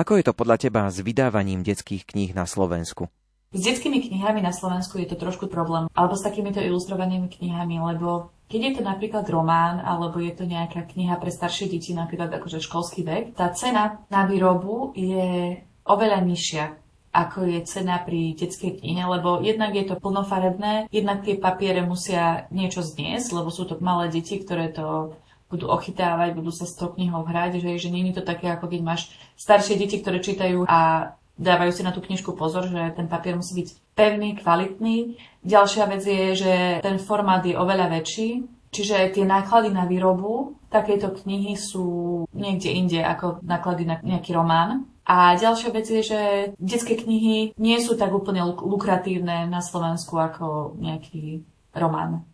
Ako 0.07 0.23
je 0.23 0.31
to 0.31 0.39
podľa 0.39 0.55
teba 0.55 0.87
s 0.87 1.03
vydávaním 1.03 1.67
detských 1.67 2.07
kníh 2.07 2.31
na 2.31 2.47
Slovensku? 2.47 3.11
S 3.51 3.59
detskými 3.59 3.99
knihami 3.99 4.39
na 4.39 4.55
Slovensku 4.55 5.03
je 5.03 5.11
to 5.11 5.19
trošku 5.19 5.51
problém, 5.51 5.91
alebo 5.91 6.15
s 6.15 6.23
takýmito 6.23 6.63
ilustrovanými 6.63 7.27
knihami, 7.27 7.75
lebo 7.75 8.31
keď 8.47 8.59
je 8.63 8.73
to 8.79 8.81
napríklad 8.87 9.27
román, 9.27 9.83
alebo 9.83 10.23
je 10.23 10.31
to 10.31 10.47
nejaká 10.47 10.87
kniha 10.87 11.19
pre 11.19 11.27
staršie 11.27 11.67
deti, 11.67 11.91
napríklad 11.91 12.31
akože 12.31 12.63
školský 12.63 13.03
vek, 13.03 13.35
tá 13.35 13.51
cena 13.51 13.99
na 14.07 14.23
výrobu 14.23 14.95
je 14.95 15.59
oveľa 15.83 16.23
nižšia 16.23 16.87
ako 17.17 17.49
je 17.49 17.59
cena 17.65 17.97
pri 17.97 18.37
detskej 18.37 18.77
knihe, 18.77 19.01
lebo 19.01 19.41
jednak 19.41 19.73
je 19.73 19.89
to 19.89 19.97
plnofarebné, 19.97 20.85
jednak 20.93 21.25
tie 21.25 21.33
papiere 21.33 21.81
musia 21.81 22.45
niečo 22.53 22.85
zniesť, 22.85 23.33
lebo 23.33 23.49
sú 23.49 23.65
to 23.65 23.81
malé 23.81 24.13
deti, 24.13 24.37
ktoré 24.37 24.69
to 24.69 25.17
budú 25.47 25.71
ochytávať, 25.71 26.35
budú 26.35 26.51
sa 26.51 26.67
s 26.67 26.75
tou 26.75 26.91
knihou 26.91 27.23
hrať, 27.23 27.63
že, 27.63 27.79
že 27.79 27.89
nie 27.91 28.11
je 28.11 28.19
to 28.19 28.23
také, 28.27 28.51
ako 28.51 28.67
keď 28.67 28.81
máš 28.83 29.11
staršie 29.39 29.79
deti, 29.79 30.03
ktoré 30.03 30.19
čítajú 30.19 30.67
a 30.67 31.11
dávajú 31.39 31.71
si 31.71 31.85
na 31.85 31.95
tú 31.95 32.03
knižku 32.03 32.35
pozor, 32.35 32.67
že 32.67 32.97
ten 32.97 33.07
papier 33.07 33.37
musí 33.37 33.55
byť 33.63 33.69
pevný, 33.95 34.35
kvalitný. 34.41 35.15
Ďalšia 35.45 35.85
vec 35.87 36.03
je, 36.03 36.25
že 36.35 36.53
ten 36.83 36.97
formát 36.99 37.45
je 37.45 37.55
oveľa 37.55 37.93
väčší, 37.93 38.43
čiže 38.73 39.13
tie 39.15 39.23
náklady 39.23 39.71
na 39.71 39.87
výrobu 39.87 40.57
takéto 40.67 41.15
knihy 41.15 41.55
sú 41.55 42.27
niekde 42.35 42.69
inde 42.75 42.99
ako 42.99 43.39
náklady 43.39 43.87
na 43.87 43.95
nejaký 44.03 44.35
román. 44.35 44.83
A 45.07 45.39
ďalšia 45.39 45.71
vec 45.71 45.87
je, 45.87 46.03
že 46.03 46.21
detské 46.59 46.99
knihy 46.99 47.55
nie 47.55 47.77
sú 47.79 47.95
tak 47.95 48.11
úplne 48.11 48.43
lukratívne 48.43 49.47
na 49.47 49.63
Slovensku 49.63 50.19
ako 50.19 50.75
nejaký 50.83 51.47
román. 51.71 52.27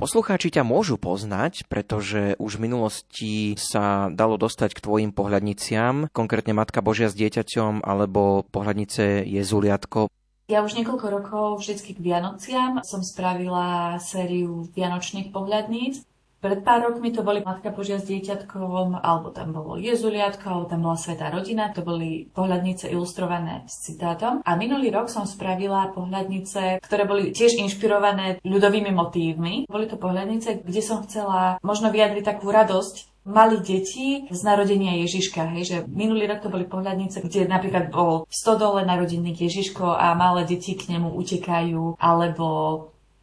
Poslucháči 0.00 0.48
ťa 0.48 0.64
môžu 0.64 0.96
poznať, 0.96 1.68
pretože 1.68 2.32
už 2.40 2.56
v 2.56 2.72
minulosti 2.72 3.32
sa 3.60 4.08
dalo 4.08 4.40
dostať 4.40 4.72
k 4.72 4.80
tvojim 4.80 5.10
pohľadniciam, 5.12 6.08
konkrétne 6.16 6.56
Matka 6.56 6.80
Božia 6.80 7.12
s 7.12 7.18
dieťaťom 7.20 7.84
alebo 7.84 8.48
pohľadnice 8.48 9.28
Jezuliatko. 9.28 10.08
Ja 10.48 10.64
už 10.64 10.80
niekoľko 10.80 11.06
rokov 11.12 11.46
vždycky 11.60 11.92
k 11.92 12.00
Vianociam 12.00 12.80
som 12.80 13.04
spravila 13.04 14.00
sériu 14.00 14.72
Vianočných 14.72 15.36
pohľadníc 15.36 16.00
pred 16.40 16.64
pár 16.64 16.88
rokmi 16.88 17.12
to 17.12 17.20
boli 17.20 17.44
Matka 17.44 17.68
Božia 17.70 18.00
s 18.00 18.08
dieťatkom, 18.08 18.96
alebo 18.98 19.28
tam 19.30 19.52
bolo 19.52 19.76
Jezuliatko, 19.76 20.44
alebo 20.48 20.66
tam 20.66 20.80
bola 20.88 20.96
Svetá 20.96 21.28
rodina, 21.28 21.70
to 21.70 21.84
boli 21.84 22.26
pohľadnice 22.32 22.88
ilustrované 22.88 23.68
s 23.68 23.84
citátom. 23.84 24.40
A 24.42 24.56
minulý 24.56 24.88
rok 24.88 25.12
som 25.12 25.28
spravila 25.28 25.92
pohľadnice, 25.92 26.80
ktoré 26.80 27.04
boli 27.04 27.36
tiež 27.36 27.60
inšpirované 27.60 28.40
ľudovými 28.40 28.90
motívmi. 28.90 29.68
Boli 29.68 29.84
to 29.84 30.00
pohľadnice, 30.00 30.64
kde 30.64 30.82
som 30.82 31.04
chcela 31.04 31.60
možno 31.60 31.92
vyjadriť 31.92 32.24
takú 32.24 32.48
radosť 32.48 33.10
malých 33.28 33.62
detí 33.62 34.08
z 34.32 34.40
narodenia 34.40 34.96
Ježiška. 35.04 35.52
Hej, 35.52 35.62
že 35.68 35.76
minulý 35.92 36.24
rok 36.24 36.40
to 36.40 36.48
boli 36.48 36.64
pohľadnice, 36.64 37.20
kde 37.20 37.44
napríklad 37.44 37.92
bol 37.92 38.24
v 38.24 38.32
stodole 38.34 38.80
narodený 38.88 39.36
Ježiško 39.36 39.92
a 39.92 40.16
malé 40.16 40.48
deti 40.48 40.72
k 40.72 40.96
nemu 40.96 41.12
utekajú, 41.20 42.00
alebo 42.00 42.48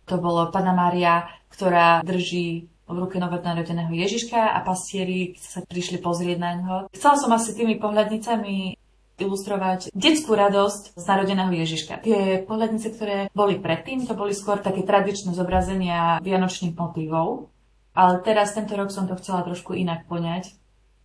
to 0.06 0.16
bolo 0.22 0.54
Pana 0.54 0.72
Mária, 0.72 1.28
ktorá 1.50 2.06
drží 2.06 2.70
v 2.88 2.96
ruke 2.96 3.20
novonarodeného 3.20 3.92
Ježiška 3.92 4.56
a 4.56 4.64
pastieri 4.64 5.36
sa 5.36 5.60
prišli 5.62 6.00
pozrieť 6.00 6.38
na 6.40 6.52
ňo. 6.56 6.76
Chcela 6.96 7.16
som 7.20 7.32
asi 7.36 7.52
tými 7.52 7.76
pohľadnicami 7.78 8.80
ilustrovať 9.18 9.92
detskú 9.92 10.38
radosť 10.38 10.96
z 10.96 11.04
narodeného 11.04 11.52
Ježiška. 11.52 12.06
Tie 12.06 12.46
pohľadnice, 12.46 12.88
ktoré 12.94 13.18
boli 13.34 13.58
predtým, 13.58 14.06
to 14.06 14.14
boli 14.14 14.32
skôr 14.32 14.62
také 14.62 14.86
tradičné 14.86 15.34
zobrazenia 15.34 16.22
vianočných 16.22 16.78
motívov, 16.78 17.50
ale 17.98 18.22
teraz 18.22 18.54
tento 18.54 18.78
rok 18.78 18.94
som 18.94 19.10
to 19.10 19.18
chcela 19.18 19.42
trošku 19.42 19.74
inak 19.74 20.06
poňať. 20.06 20.54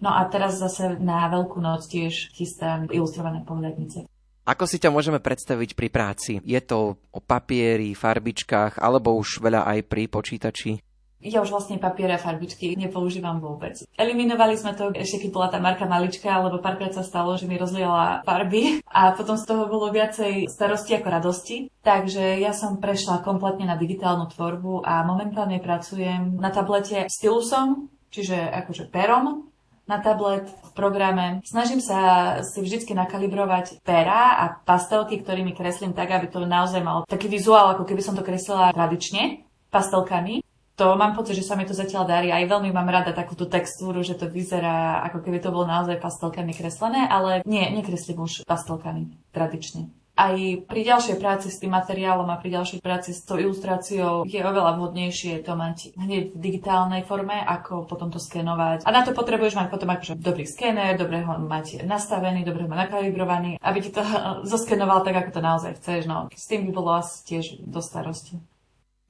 No 0.03 0.13
a 0.13 0.27
teraz 0.29 0.61
zase 0.61 0.99
na 1.01 1.25
Veľkú 1.31 1.63
noc 1.63 1.89
tiež 1.89 2.35
chystám 2.37 2.91
ilustrované 2.93 3.47
pohľadnice. 3.49 4.05
Ako 4.43 4.67
si 4.67 4.83
ťa 4.83 4.91
môžeme 4.91 5.23
predstaviť 5.23 5.79
pri 5.79 5.89
práci? 5.89 6.43
Je 6.43 6.59
to 6.59 6.99
o 7.15 7.21
papieri, 7.23 7.95
farbičkách, 7.95 8.83
alebo 8.83 9.15
už 9.15 9.39
veľa 9.39 9.63
aj 9.63 9.79
pri 9.87 10.11
počítači? 10.11 10.83
Ja 11.23 11.39
už 11.39 11.55
vlastne 11.55 11.79
papier 11.79 12.11
a 12.11 12.19
farbičky 12.19 12.75
nepoužívam 12.75 13.39
vôbec. 13.39 13.79
Eliminovali 13.95 14.59
sme 14.59 14.75
to 14.75 14.91
ešte 14.91 15.23
keď 15.23 15.31
bola 15.31 15.49
tá 15.49 15.63
marka 15.63 15.87
malička, 15.87 16.43
lebo 16.43 16.59
párkrát 16.59 16.91
sa 16.91 17.07
stalo, 17.07 17.39
že 17.39 17.47
mi 17.47 17.55
rozliala 17.55 18.27
farby 18.27 18.83
a 18.91 19.15
potom 19.15 19.39
z 19.39 19.47
toho 19.47 19.71
bolo 19.71 19.95
viacej 19.95 20.51
starosti 20.51 20.99
ako 20.99 21.09
radosti. 21.09 21.57
Takže 21.87 22.43
ja 22.43 22.51
som 22.51 22.83
prešla 22.83 23.23
kompletne 23.23 23.71
na 23.71 23.79
digitálnu 23.79 24.27
tvorbu 24.35 24.83
a 24.83 25.07
momentálne 25.07 25.63
pracujem 25.63 26.43
na 26.43 26.51
tablete 26.51 27.07
stylusom, 27.07 27.87
čiže 28.11 28.35
akože 28.35 28.91
perom 28.91 29.47
na 29.87 29.99
tablet 29.99 30.47
v 30.47 30.71
programe. 30.75 31.27
Snažím 31.43 31.83
sa 31.83 32.39
si 32.47 32.63
vždy 32.63 32.95
nakalibrovať 32.95 33.83
pera 33.83 34.39
a 34.39 34.45
pastelky, 34.63 35.19
ktorými 35.19 35.55
kreslím 35.55 35.95
tak, 35.95 36.15
aby 36.15 36.31
to 36.31 36.47
naozaj 36.47 36.83
mal 36.83 37.03
taký 37.11 37.27
vizuál, 37.27 37.75
ako 37.75 37.87
keby 37.87 38.03
som 38.03 38.15
to 38.15 38.23
kreslila 38.23 38.71
tradične 38.71 39.43
pastelkami 39.73 40.45
to 40.77 40.97
mám 40.97 41.13
pocit, 41.13 41.37
že 41.37 41.45
sa 41.45 41.55
mi 41.55 41.69
to 41.69 41.77
zatiaľ 41.77 42.09
darí. 42.09 42.33
Aj 42.33 42.43
veľmi 42.49 42.73
mám 42.73 42.89
rada 42.89 43.13
takúto 43.13 43.45
textúru, 43.45 44.01
že 44.01 44.17
to 44.17 44.29
vyzerá 44.29 45.05
ako 45.13 45.21
keby 45.21 45.39
to 45.39 45.53
bolo 45.53 45.69
naozaj 45.69 46.01
pastelkami 46.01 46.57
kreslené, 46.57 47.05
ale 47.05 47.45
nie, 47.45 47.63
nekreslím 47.71 48.25
už 48.25 48.49
pastelkami 48.49 49.13
tradične. 49.37 49.93
Aj 50.13 50.37
pri 50.69 50.81
ďalšej 50.85 51.17
práci 51.17 51.49
s 51.49 51.57
tým 51.57 51.73
materiálom 51.73 52.29
a 52.29 52.37
pri 52.37 52.53
ďalšej 52.53 52.85
práci 52.85 53.17
s 53.17 53.25
tou 53.25 53.41
ilustráciou 53.41 54.29
je 54.29 54.45
oveľa 54.45 54.77
vhodnejšie 54.77 55.41
to 55.41 55.57
mať 55.57 55.97
hneď 55.97 56.37
v 56.37 56.39
digitálnej 56.39 57.01
forme, 57.09 57.41
ako 57.41 57.89
potom 57.89 58.13
to 58.13 58.21
skenovať. 58.21 58.85
A 58.85 58.93
na 58.93 59.09
to 59.09 59.17
potrebuješ 59.17 59.57
mať 59.57 59.73
potom 59.73 59.89
akože 59.89 60.21
dobrý 60.21 60.45
skéner, 60.45 61.01
dobre 61.01 61.25
ho 61.25 61.41
mať 61.41 61.89
nastavený, 61.89 62.45
dobre 62.45 62.65
ho 62.65 62.69
mať 62.69 62.93
nakalibrovaný, 62.93 63.57
aby 63.57 63.79
ti 63.81 63.89
to 63.89 64.05
zoskenoval 64.53 65.01
tak, 65.01 65.17
ako 65.17 65.31
to 65.33 65.41
naozaj 65.41 65.73
chceš. 65.81 66.05
No, 66.05 66.29
s 66.29 66.45
tým 66.45 66.69
by 66.69 66.71
bolo 66.77 66.93
asi 66.93 67.25
tiež 67.25 67.65
do 67.65 67.81
starosti. 67.81 68.37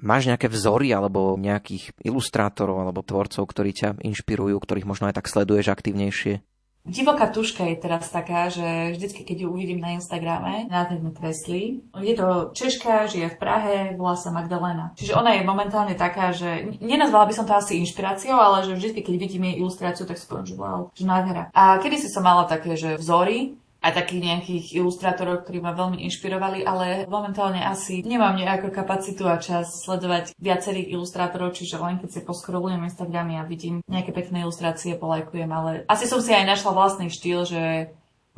Máš 0.03 0.27
nejaké 0.27 0.51
vzory 0.51 0.91
alebo 0.91 1.39
nejakých 1.39 1.95
ilustrátorov 2.03 2.83
alebo 2.83 3.07
tvorcov, 3.07 3.47
ktorí 3.47 3.71
ťa 3.71 3.89
inšpirujú, 4.03 4.59
ktorých 4.59 4.89
možno 4.89 5.07
aj 5.07 5.23
tak 5.23 5.31
sleduješ 5.31 5.71
aktívnejšie? 5.71 6.43
Divoká 6.83 7.31
tuška 7.31 7.63
je 7.71 7.77
teraz 7.79 8.11
taká, 8.11 8.51
že 8.51 8.99
vždycky, 8.99 9.23
keď 9.23 9.47
ju 9.47 9.55
uvidím 9.55 9.79
na 9.79 9.95
Instagrame, 9.95 10.67
nádherne 10.67 11.15
kreslí. 11.15 11.79
Je 12.03 12.15
to 12.19 12.51
Češka, 12.51 13.07
žije 13.07 13.31
v 13.31 13.39
Prahe, 13.39 13.77
volá 13.95 14.19
sa 14.19 14.35
Magdalena. 14.35 14.91
Čiže 14.99 15.15
ona 15.15 15.39
je 15.39 15.47
momentálne 15.47 15.95
taká, 15.95 16.35
že 16.35 16.75
nenazvala 16.83 17.31
by 17.31 17.35
som 17.39 17.47
to 17.47 17.55
asi 17.55 17.79
inšpiráciou, 17.79 18.35
ale 18.35 18.67
že 18.67 18.75
vždy, 18.75 18.99
keď 18.99 19.15
vidím 19.15 19.47
jej 19.47 19.63
ilustráciu, 19.63 20.11
tak 20.11 20.19
si 20.19 20.27
poviem, 20.27 20.51
že 20.51 20.59
wow, 20.59 20.91
že 20.91 21.07
nádhera. 21.07 21.55
A 21.55 21.79
kedy 21.79 22.03
si 22.03 22.11
som 22.11 22.27
mala 22.27 22.51
také, 22.51 22.75
že 22.75 22.99
vzory, 22.99 23.55
aj 23.83 23.93
takých 23.99 24.23
nejakých 24.23 24.65
ilustrátorov, 24.79 25.43
ktorí 25.43 25.59
ma 25.59 25.75
veľmi 25.75 25.99
inšpirovali, 26.07 26.63
ale 26.63 27.05
momentálne 27.11 27.59
asi 27.67 28.07
nemám 28.07 28.39
nejakú 28.39 28.71
kapacitu 28.71 29.27
a 29.27 29.43
čas 29.43 29.83
sledovať 29.83 30.39
viacerých 30.39 30.95
ilustrátorov, 30.95 31.59
čiže 31.59 31.83
len 31.83 31.99
keď 31.99 32.11
si 32.15 32.21
poskrolujem 32.23 32.79
Instagramy 32.87 33.43
a 33.43 33.45
vidím 33.45 33.83
nejaké 33.91 34.15
pekné 34.15 34.47
ilustrácie, 34.47 34.95
polajkujem, 34.95 35.51
ale 35.51 35.83
asi 35.91 36.07
som 36.07 36.23
si 36.23 36.31
aj 36.31 36.47
našla 36.47 36.71
vlastný 36.71 37.11
štýl, 37.11 37.43
že 37.43 37.63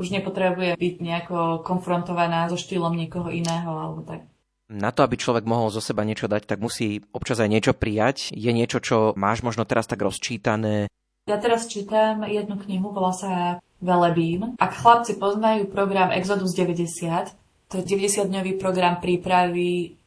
už 0.00 0.10
nepotrebuje 0.10 0.74
byť 0.74 0.94
nejako 0.98 1.62
konfrontovaná 1.62 2.48
so 2.50 2.58
štýlom 2.58 2.96
niekoho 2.96 3.30
iného 3.30 3.68
alebo 3.68 4.02
tak. 4.02 4.26
Na 4.72 4.90
to, 4.90 5.04
aby 5.04 5.20
človek 5.20 5.44
mohol 5.44 5.68
zo 5.68 5.84
seba 5.84 6.08
niečo 6.08 6.24
dať, 6.24 6.48
tak 6.48 6.58
musí 6.64 7.04
občas 7.12 7.36
aj 7.36 7.52
niečo 7.52 7.72
prijať. 7.76 8.32
Je 8.32 8.48
niečo, 8.48 8.80
čo 8.80 9.12
máš 9.12 9.44
možno 9.44 9.68
teraz 9.68 9.84
tak 9.84 10.00
rozčítané? 10.00 10.88
Ja 11.28 11.36
teraz 11.36 11.68
čítam 11.68 12.24
jednu 12.24 12.56
knihu, 12.60 12.92
volá 12.92 13.12
sa 13.12 13.60
Velebím. 13.82 14.54
Ak 14.60 14.78
chlapci 14.78 15.18
poznajú 15.18 15.70
program 15.70 16.14
Exodus 16.14 16.54
90, 16.54 17.34
to 17.70 17.80
je 17.80 17.84
90-dňový 17.84 18.60
program 18.60 19.02
prípravy 19.02 19.98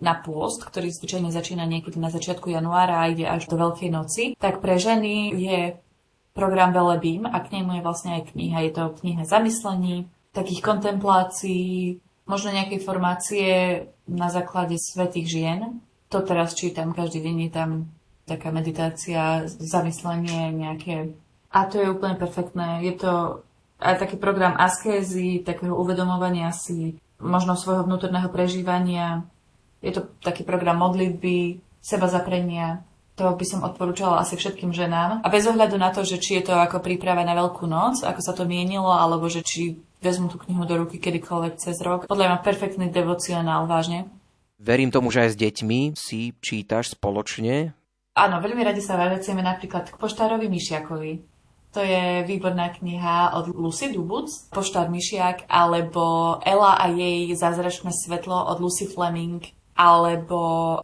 na 0.00 0.16
pôst, 0.16 0.64
ktorý 0.64 0.88
zvyčajne 0.88 1.28
začína 1.28 1.68
niekedy 1.68 2.00
na 2.00 2.08
začiatku 2.08 2.48
januára 2.48 3.04
a 3.04 3.12
ide 3.12 3.28
až 3.28 3.46
do 3.46 3.60
Veľkej 3.60 3.90
noci, 3.92 4.24
tak 4.40 4.64
pre 4.64 4.80
ženy 4.80 5.36
je 5.36 5.76
program 6.32 6.72
Velebím 6.72 7.28
a 7.28 7.36
k 7.44 7.60
nemu 7.60 7.78
je 7.78 7.84
vlastne 7.84 8.10
aj 8.16 8.32
kniha. 8.32 8.64
Je 8.64 8.72
to 8.72 8.96
kniha 9.04 9.28
zamyslení, 9.28 10.08
takých 10.32 10.64
kontemplácií, 10.64 12.00
možno 12.24 12.54
nejaké 12.54 12.80
formácie 12.80 13.84
na 14.08 14.32
základe 14.32 14.80
svetých 14.80 15.28
žien. 15.28 15.60
To 16.08 16.24
teraz 16.24 16.56
čítam, 16.56 16.96
každý 16.96 17.20
deň 17.22 17.36
je 17.46 17.50
tam 17.52 17.70
taká 18.24 18.54
meditácia, 18.54 19.44
zamyslenie, 19.46 20.54
nejaké 20.54 21.12
a 21.50 21.66
to 21.66 21.82
je 21.82 21.90
úplne 21.90 22.14
perfektné. 22.14 22.86
Je 22.86 22.94
to 22.94 23.42
aj 23.82 23.98
taký 23.98 24.16
program 24.16 24.54
askézy, 24.54 25.42
takého 25.42 25.74
uvedomovania 25.74 26.54
si 26.54 26.96
možno 27.18 27.58
svojho 27.58 27.84
vnútorného 27.84 28.30
prežívania. 28.30 29.26
Je 29.82 29.90
to 29.90 30.06
taký 30.22 30.46
program 30.46 30.78
modlitby, 30.78 31.58
seba 31.82 32.06
zaprenia. 32.06 32.84
To 33.18 33.36
by 33.36 33.44
som 33.44 33.66
odporúčala 33.66 34.22
asi 34.22 34.36
všetkým 34.38 34.72
ženám. 34.72 35.20
A 35.20 35.28
bez 35.28 35.44
ohľadu 35.44 35.76
na 35.76 35.92
to, 35.92 36.06
že 36.06 36.22
či 36.22 36.40
je 36.40 36.52
to 36.52 36.54
ako 36.56 36.80
príprava 36.80 37.20
na 37.20 37.36
Veľkú 37.36 37.68
noc, 37.68 38.00
ako 38.00 38.20
sa 38.24 38.32
to 38.32 38.48
mienilo, 38.48 38.88
alebo 38.88 39.28
že 39.28 39.44
či 39.44 39.76
vezmu 40.00 40.32
tú 40.32 40.40
knihu 40.48 40.64
do 40.64 40.80
ruky 40.80 40.96
kedykoľvek 40.96 41.60
cez 41.60 41.76
rok. 41.84 42.08
Podľa 42.08 42.26
mňa 42.32 42.46
perfektný 42.46 42.88
devocionál, 42.88 43.68
vážne. 43.68 44.08
Verím 44.56 44.92
tomu, 44.92 45.12
že 45.12 45.28
aj 45.28 45.30
s 45.36 45.40
deťmi 45.40 45.80
si 45.96 46.32
čítaš 46.40 46.96
spoločne. 46.96 47.76
Áno, 48.16 48.36
veľmi 48.40 48.60
radi 48.64 48.80
sa 48.84 48.96
vraciame 49.00 49.40
napríklad 49.40 49.88
k 49.92 49.96
poštárovi 49.96 50.48
Myšiakovi. 50.48 51.29
To 51.70 51.80
je 51.80 52.26
výborná 52.26 52.74
kniha 52.74 53.38
od 53.38 53.54
Lucy 53.54 53.94
Dubuc, 53.94 54.26
Poštár 54.50 54.90
Myšiak, 54.90 55.46
alebo 55.46 56.36
Ela 56.42 56.74
a 56.74 56.90
jej 56.90 57.30
zázračné 57.30 57.94
svetlo 57.94 58.34
od 58.50 58.58
Lucy 58.58 58.90
Fleming, 58.90 59.38
alebo 59.80 60.38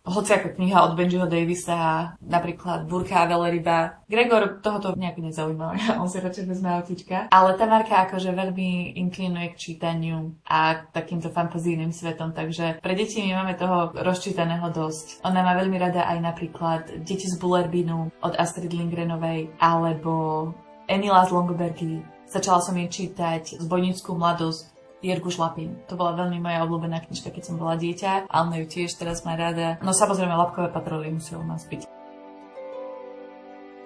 hociaká 0.09 0.57
kniha 0.57 0.89
od 0.89 0.97
Benjiho 0.97 1.29
Davisa, 1.29 2.17
napríklad 2.25 2.89
Burka 2.89 3.27
a 3.27 3.29
Veleryba. 3.29 4.01
Gregor 4.09 4.65
tohoto 4.65 4.97
nejak 4.97 5.21
nezaujíma, 5.21 5.77
on 6.01 6.09
si 6.09 6.17
radšej 6.17 6.49
vezme 6.49 6.73
autička. 6.73 7.29
Ale 7.29 7.61
tá 7.61 7.69
Marka 7.69 8.09
akože 8.09 8.33
veľmi 8.33 8.97
inklinuje 8.97 9.53
k 9.53 9.61
čítaniu 9.61 10.33
a 10.49 10.87
takýmto 10.97 11.29
fantazijným 11.29 11.93
svetom, 11.93 12.33
takže 12.33 12.81
pre 12.81 12.97
deti 12.97 13.21
my 13.21 13.45
máme 13.45 13.55
toho 13.61 13.93
rozčítaného 13.93 14.73
dosť. 14.73 15.21
Ona 15.29 15.45
má 15.45 15.53
veľmi 15.61 15.77
rada 15.77 16.09
aj 16.09 16.19
napríklad 16.25 16.83
Deti 17.05 17.29
z 17.29 17.37
Bullerbinu 17.37 18.09
od 18.25 18.33
Astrid 18.41 18.73
Lindgrenovej, 18.73 19.53
alebo 19.61 20.55
Emila 20.87 21.27
z 21.27 21.35
Longobergy. 21.35 21.99
Začala 22.31 22.63
som 22.63 22.79
jej 22.79 22.87
čítať 22.87 23.59
Zbojnickú 23.59 24.15
mladosť 24.15 24.71
Jergu 25.03 25.35
Šlapín. 25.35 25.83
To 25.91 25.99
bola 25.99 26.15
veľmi 26.15 26.39
moja 26.39 26.63
obľúbená 26.63 27.03
knižka, 27.03 27.35
keď 27.35 27.43
som 27.43 27.59
bola 27.59 27.75
dieťa. 27.75 28.31
Alna 28.31 28.63
ju 28.63 28.67
tiež 28.71 28.95
teraz 28.95 29.27
má 29.27 29.35
rada. 29.35 29.83
No 29.83 29.91
samozrejme, 29.91 30.31
Lapkové 30.35 30.71
patroly 30.71 31.11
muselo 31.11 31.43
nás 31.43 31.67
byť. 31.67 31.99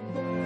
thank 0.01 0.17
you 0.17 0.40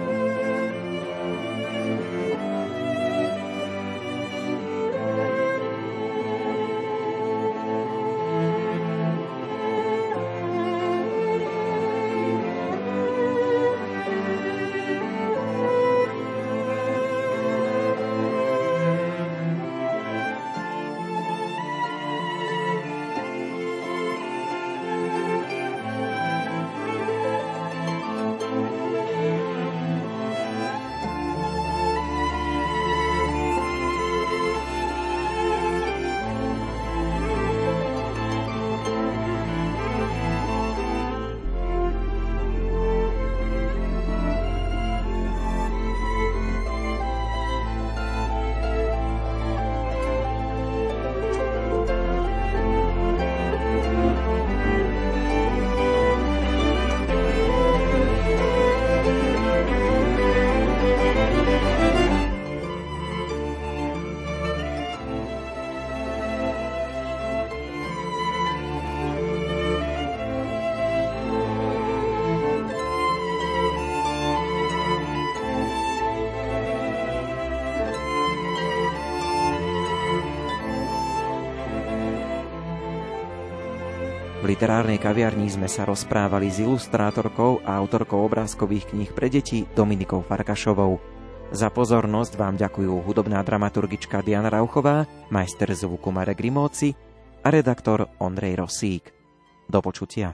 literárnej 84.55 85.03
kaviarni 85.03 85.51
sme 85.51 85.67
sa 85.67 85.83
rozprávali 85.83 86.47
s 86.47 86.63
ilustrátorkou 86.63 87.59
a 87.67 87.75
autorkou 87.75 88.23
obrázkových 88.23 88.95
kníh 88.95 89.11
pre 89.11 89.27
deti 89.27 89.67
Dominikou 89.75 90.23
Farkašovou. 90.23 90.95
Za 91.51 91.67
pozornosť 91.67 92.39
vám 92.39 92.55
ďakujú 92.55 93.03
hudobná 93.03 93.43
dramaturgička 93.43 94.23
Diana 94.23 94.47
Rauchová, 94.47 95.11
majster 95.27 95.75
zvuku 95.75 96.07
Marek 96.07 96.39
Rimóci 96.39 96.95
a 97.43 97.51
redaktor 97.51 98.07
Ondrej 98.23 98.63
Rosík. 98.63 99.11
Do 99.67 99.83
počutia. 99.83 100.31